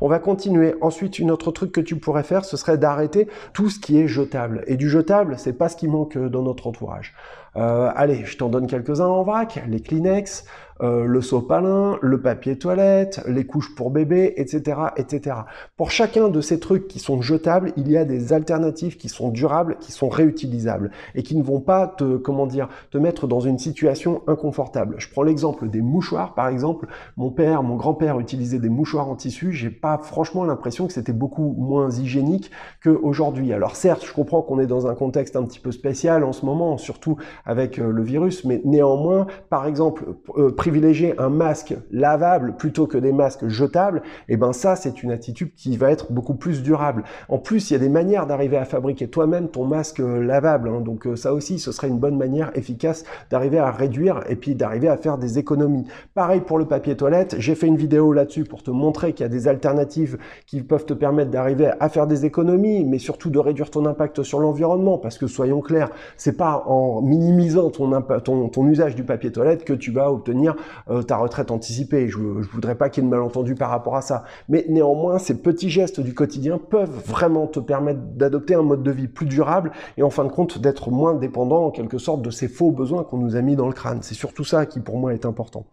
On 0.01 0.07
va 0.07 0.19
continuer. 0.19 0.75
Ensuite, 0.81 1.19
une 1.19 1.31
autre 1.31 1.51
truc 1.51 1.71
que 1.71 1.81
tu 1.81 1.95
pourrais 1.97 2.23
faire, 2.23 2.45
ce 2.45 2.57
serait 2.57 2.77
d'arrêter 2.77 3.27
tout 3.53 3.69
ce 3.69 3.79
qui 3.79 4.00
est 4.00 4.07
jetable. 4.07 4.63
Et 4.68 4.77
du 4.77 4.89
jetable, 4.89 5.35
c'est 5.38 5.53
pas 5.53 5.69
ce 5.69 5.75
qui 5.75 5.88
manque 5.88 6.18
dans 6.18 6.41
notre 6.44 6.68
entourage. 6.68 7.13
Euh, 7.57 7.91
allez, 7.95 8.25
je 8.25 8.38
t'en 8.38 8.50
donne 8.50 8.68
quelques-uns 8.68 9.07
en 9.07 9.23
vrac. 9.23 9.62
Les 9.68 9.81
Kleenex, 9.81 10.45
euh, 10.81 11.06
le 11.06 11.22
sopalin, 11.22 11.98
le 12.01 12.22
papier 12.22 12.57
toilette, 12.57 13.22
les 13.28 13.45
couches 13.45 13.75
pour 13.75 13.92
bébé, 13.92 14.33
etc., 14.38 14.80
etc. 14.98 15.38
Pour 15.78 15.92
chacun 15.92 16.30
de 16.30 16.42
ces 16.42 16.60
trucs 16.60 16.88
qui 16.88 17.00
sont 17.00 17.22
jetables, 17.22 17.74
il 17.78 17.89
y 17.89 17.98
a 17.98 18.06
des 18.06 18.33
alternatives 18.33 18.98
qui 18.98 19.10
sont 19.10 19.30
durables, 19.30 19.78
qui 19.80 19.92
sont 19.92 20.10
réutilisables 20.10 20.92
et 21.16 21.24
qui 21.24 21.36
ne 21.36 21.44
vont 21.44 21.60
pas 21.60 21.88
te, 21.88 22.18
comment 22.18 22.48
dire, 22.48 22.69
te 22.89 22.98
mettre 22.98 23.28
dans 23.28 23.39
une 23.39 23.60
situation 23.60 24.22
inconfortable. 24.28 24.95
Je 24.98 25.10
prends 25.10 25.24
l'exemple 25.24 25.69
des 25.69 25.81
mouchoirs, 25.81 26.33
par 26.33 26.48
exemple. 26.48 26.88
Mon 27.18 27.30
père, 27.30 27.63
mon 27.63 27.75
grand-père 27.75 28.19
utilisait 28.19 28.60
des 28.60 28.69
mouchoirs 28.69 29.10
en 29.10 29.16
tissu. 29.16 29.51
J'ai 29.51 29.69
pas 29.69 29.98
franchement 29.98 30.44
l'impression 30.44 30.88
que 30.88 30.94
c'était 30.94 31.13
beaucoup 31.13 31.56
moins 31.57 31.89
hygiénique 31.89 32.51
qu'aujourd'hui. 32.84 33.54
Alors 33.54 33.75
certes, 33.75 34.06
je 34.06 34.13
comprends 34.13 34.42
qu'on 34.42 34.60
est 34.60 34.68
dans 34.68 34.88
un 34.88 34.95
contexte 34.95 35.36
un 35.36 35.44
petit 35.44 35.60
peu 35.60 35.72
spécial 35.72 36.24
en 36.24 36.34
ce 36.34 36.45
moment, 36.45 36.77
surtout 36.77 37.18
avec 37.45 37.80
euh, 37.80 37.92
le 37.92 38.04
virus, 38.04 38.45
mais 38.45 38.62
néanmoins, 38.66 39.27
par 39.50 39.66
exemple, 39.66 40.06
euh, 40.38 40.51
privilégier 40.71 41.19
un 41.19 41.27
masque 41.27 41.75
lavable 41.91 42.56
plutôt 42.56 42.88
que 42.88 42.97
des 42.97 43.12
masques 43.12 43.50
jetables, 43.50 44.01
et 44.29 44.35
eh 44.35 44.38
ben 44.38 44.53
ça 44.53 44.77
c'est 44.77 45.03
une 45.03 45.12
attitude 45.12 45.53
qui 45.53 45.75
va 45.75 45.91
être 45.91 46.13
beaucoup 46.13 46.35
plus 46.35 46.63
durable. 46.63 47.03
En 47.27 47.39
plus, 47.39 47.69
il 47.69 47.73
y 47.73 47.75
a 47.75 47.79
des 47.79 47.89
manières 47.89 48.25
d'arriver 48.25 48.56
à 48.56 48.63
fabriquer 48.63 49.09
toi-même 49.09 49.50
ton 49.50 49.65
masque 49.65 50.00
lavable, 50.00 50.69
hein. 50.69 50.79
donc 50.79 51.07
euh, 51.07 51.18
ça 51.18 51.33
aussi 51.33 51.59
ce 51.59 51.73
serait 51.73 51.89
une 51.89 52.00
bonne 52.00 52.18
manière 52.18 52.51
efficace 52.56 53.03
d'arriver 53.29 53.59
à 53.59 53.69
réduire 53.69 54.21
et 54.29 54.38
puis 54.38 54.56
d'arriver 54.56 54.88
à 54.88 54.95
faire 54.95 55.18
des 55.18 55.39
économies. 55.39 55.83
Pareil 56.13 56.39
pour 56.39 56.57
le 56.57 56.63
papier 56.63 56.95
toilette, 56.95 57.35
j'ai 57.38 57.56
fait 57.56 57.67
une 57.67 57.75
vidéo 57.75 58.13
là-dessus 58.13 58.45
pour 58.45 58.63
te 58.63 58.71
montrer 58.71 59.12
qu'il 59.12 59.25
y 59.25 59.25
a 59.25 59.29
des 59.29 59.50
alternatives 59.50 60.17
qui 60.47 60.62
peuvent 60.62 60.85
te 60.85 60.94
permettre 60.94 61.31
d'arriver 61.31 61.71
à 61.81 61.89
faire 61.89 62.07
des 62.07 62.24
économies, 62.25 62.85
mais 62.85 62.97
surtout 62.97 63.29
de 63.29 63.39
réduire 63.39 63.71
ton 63.71 63.85
impact 63.85 64.24
sur 64.24 64.39
l'environnement, 64.39 64.97
parce 64.97 65.17
que 65.17 65.27
soyons 65.27 65.59
clairs, 65.59 65.89
c'est 66.15 66.38
pas 66.38 66.63
en 66.65 67.01
minimisant 67.01 67.69
ton 67.71 68.67
usage 68.67 68.95
du 68.95 69.03
papier 69.03 69.33
toilette 69.33 69.65
que 69.65 69.74
tu 69.74 69.91
vas 69.91 70.09
obtenir 70.09 70.56
euh, 70.90 71.02
ta 71.02 71.18
retraite 71.18 71.52
anticipée. 71.52 72.08
Je, 72.08 72.18
je 72.18 72.50
voudrais 72.50 72.75
pas 72.75 72.90
qu'il 72.90 73.04
y 73.04 73.06
ait 73.06 73.10
de 73.10 73.12
malentendu 73.13 73.56
par 73.56 73.69
rapport 73.69 73.96
à 73.96 74.02
ça. 74.02 74.24
Mais 74.50 74.66
néanmoins, 74.69 75.19
ces 75.19 75.42
petits 75.42 75.69
gestes 75.69 76.00
du 76.00 76.13
quotidien 76.13 76.58
peuvent 76.58 77.02
vraiment 77.06 77.48
te 77.48 77.60
permettre 77.60 78.00
d'adopter 78.16 78.56
un 78.56 78.63
mode 78.63 78.84
de 78.84 78.92
vie 78.92 79.08
plus 79.08 79.25
durable 79.25 79.72
et 79.98 80.04
en 80.04 80.10
fin 80.10 80.24
de 80.24 80.31
compte 80.31 80.60
d'être 80.60 80.92
moins 80.92 81.13
dépendant 81.13 81.66
en 81.66 81.72
quelque 81.72 81.98
sorte 81.98 82.22
de 82.22 82.30
ces 82.30 82.48
faux 82.48 82.72
besoins 82.72 83.04
qu'on 83.04 83.18
nous 83.18 83.36
a 83.36 83.42
mis 83.42 83.56
dans 83.56 83.68
le 83.68 83.74
crâne. 83.74 84.00
C'est 84.02 84.16
surtout 84.16 84.44
ça 84.44 84.66
qui 84.66 84.80
pour 84.80 84.98
moi 84.98 85.13
est 85.13 85.25
important. 85.25 85.66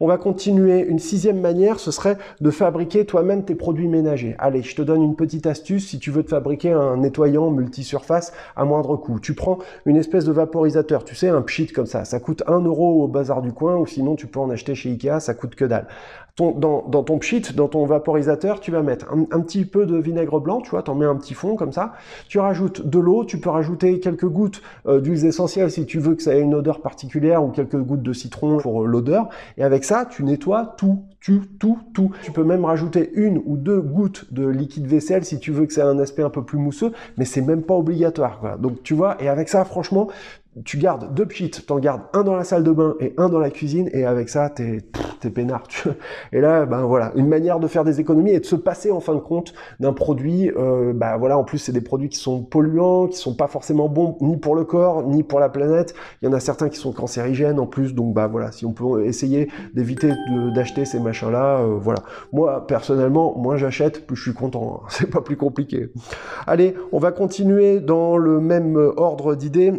On 0.00 0.06
va 0.06 0.18
continuer. 0.18 0.84
Une 0.86 0.98
sixième 0.98 1.40
manière, 1.40 1.78
ce 1.78 1.90
serait 1.90 2.18
de 2.40 2.50
fabriquer 2.50 3.06
toi-même 3.06 3.44
tes 3.44 3.54
produits 3.54 3.88
ménagers. 3.88 4.34
Allez, 4.38 4.62
je 4.62 4.74
te 4.74 4.82
donne 4.82 5.02
une 5.02 5.16
petite 5.16 5.46
astuce 5.46 5.88
si 5.88 5.98
tu 5.98 6.10
veux 6.10 6.22
te 6.22 6.30
fabriquer 6.30 6.72
un 6.72 6.96
nettoyant 6.96 7.50
multisurface 7.50 8.32
à 8.56 8.64
moindre 8.64 8.96
coût. 8.96 9.20
Tu 9.20 9.34
prends 9.34 9.58
une 9.86 9.96
espèce 9.96 10.24
de 10.24 10.32
vaporisateur, 10.32 11.04
tu 11.04 11.14
sais, 11.14 11.28
un 11.28 11.42
pchit 11.42 11.66
comme 11.66 11.86
ça. 11.86 12.04
Ça 12.04 12.20
coûte 12.20 12.42
1 12.46 12.60
euro 12.60 13.04
au 13.04 13.08
bazar 13.08 13.42
du 13.42 13.52
coin 13.52 13.76
ou 13.76 13.86
sinon 13.86 14.16
tu 14.16 14.23
peux 14.26 14.40
en 14.40 14.50
acheter 14.50 14.74
chez 14.74 14.90
Ikea, 14.90 15.20
ça 15.20 15.34
coûte 15.34 15.54
que 15.54 15.64
dalle. 15.64 15.86
dans, 16.38 16.82
ton 17.02 17.18
pchit, 17.18 17.42
dans 17.54 17.68
ton 17.68 17.86
vaporisateur, 17.86 18.60
tu 18.60 18.70
vas 18.70 18.82
mettre 18.82 19.06
un, 19.12 19.40
petit 19.40 19.64
peu 19.64 19.86
de 19.86 19.96
vinaigre 19.96 20.40
blanc, 20.40 20.60
tu 20.60 20.70
vois, 20.70 20.82
t'en 20.82 20.94
mets 20.94 21.06
un 21.06 21.16
petit 21.16 21.34
fond 21.34 21.56
comme 21.56 21.72
ça. 21.72 21.94
Tu 22.28 22.38
rajoutes 22.38 22.86
de 22.86 22.98
l'eau, 22.98 23.24
tu 23.24 23.38
peux 23.38 23.50
rajouter 23.50 24.00
quelques 24.00 24.28
gouttes 24.28 24.62
euh, 24.86 25.00
d'huile 25.00 25.24
essentielle 25.24 25.70
si 25.70 25.86
tu 25.86 25.98
veux 25.98 26.14
que 26.14 26.22
ça 26.22 26.34
ait 26.34 26.40
une 26.40 26.54
odeur 26.54 26.80
particulière 26.80 27.44
ou 27.44 27.48
quelques 27.48 27.78
gouttes 27.78 28.02
de 28.02 28.12
citron 28.12 28.58
pour 28.58 28.82
euh, 28.82 28.86
l'odeur. 28.86 29.28
Et 29.58 29.64
avec 29.64 29.84
ça, 29.84 30.06
tu 30.06 30.24
nettoies 30.24 30.74
tout, 30.76 31.04
tu, 31.24 31.40
tout, 31.58 31.78
tout. 31.94 32.10
Tu 32.22 32.32
peux 32.32 32.44
même 32.44 32.66
rajouter 32.66 33.10
une 33.14 33.40
ou 33.46 33.56
deux 33.56 33.80
gouttes 33.80 34.26
de 34.30 34.46
liquide 34.46 34.86
vaisselle 34.86 35.24
si 35.24 35.38
tu 35.38 35.52
veux 35.52 35.64
que 35.64 35.72
ça 35.72 35.80
ait 35.80 35.84
un 35.84 35.98
aspect 35.98 36.22
un 36.22 36.28
peu 36.28 36.44
plus 36.44 36.58
mousseux, 36.58 36.92
mais 37.16 37.24
c'est 37.24 37.40
même 37.40 37.62
pas 37.62 37.72
obligatoire. 37.72 38.58
Donc 38.58 38.82
tu 38.82 38.92
vois, 38.92 39.16
et 39.22 39.30
avec 39.30 39.48
ça, 39.48 39.64
franchement, 39.64 40.08
tu 40.64 40.76
gardes 40.76 41.14
deux 41.14 41.26
pchits, 41.26 41.50
t'en 41.50 41.78
gardes 41.78 42.02
un 42.12 42.22
dans 42.22 42.36
la 42.36 42.44
salle 42.44 42.62
de 42.62 42.70
bain 42.70 42.94
et 43.00 43.14
un 43.16 43.28
dans 43.28 43.40
la 43.40 43.50
cuisine, 43.50 43.88
et 43.92 44.04
avec 44.04 44.28
ça, 44.28 44.50
t'es 44.50 44.82
t'es 45.20 45.30
peinard. 45.30 45.66
Tu 45.66 45.88
et 46.32 46.40
là, 46.40 46.66
ben 46.66 46.82
voilà, 46.82 47.12
une 47.16 47.26
manière 47.26 47.58
de 47.58 47.66
faire 47.66 47.84
des 47.84 48.00
économies 48.00 48.32
et 48.32 48.40
de 48.40 48.44
se 48.44 48.56
passer 48.56 48.90
en 48.92 49.00
fin 49.00 49.14
de 49.14 49.20
compte 49.20 49.54
d'un 49.80 49.92
produit. 49.92 50.50
Euh, 50.56 50.92
bah 50.92 51.16
voilà, 51.16 51.38
en 51.38 51.44
plus 51.44 51.58
c'est 51.58 51.72
des 51.72 51.80
produits 51.80 52.08
qui 52.08 52.18
sont 52.18 52.42
polluants, 52.42 53.08
qui 53.08 53.16
sont 53.16 53.34
pas 53.34 53.48
forcément 53.48 53.88
bons 53.88 54.16
ni 54.20 54.36
pour 54.36 54.54
le 54.54 54.64
corps 54.64 55.02
ni 55.02 55.22
pour 55.22 55.40
la 55.40 55.48
planète. 55.48 55.94
Il 56.22 56.26
y 56.26 56.28
en 56.28 56.32
a 56.32 56.40
certains 56.40 56.68
qui 56.68 56.78
sont 56.78 56.92
cancérigènes 56.92 57.58
en 57.58 57.66
plus, 57.66 57.94
donc 57.94 58.14
bah 58.14 58.28
voilà, 58.28 58.52
si 58.52 58.66
on 58.66 58.72
peut 58.72 59.04
essayer 59.06 59.48
d'éviter 59.74 60.12
d'acheter 60.54 60.84
ces 60.84 61.00
machins-là, 61.14 61.60
euh, 61.60 61.78
voilà. 61.78 62.00
Moi 62.32 62.66
personnellement, 62.66 63.36
moins 63.36 63.56
j'achète, 63.56 64.06
plus 64.06 64.16
je 64.16 64.22
suis 64.22 64.34
content. 64.34 64.82
Hein. 64.82 64.86
C'est 64.90 65.10
pas 65.10 65.20
plus 65.20 65.36
compliqué. 65.36 65.90
Allez, 66.46 66.74
on 66.92 66.98
va 66.98 67.12
continuer 67.12 67.80
dans 67.80 68.16
le 68.16 68.40
même 68.40 68.76
ordre 68.96 69.34
d'idées. 69.34 69.72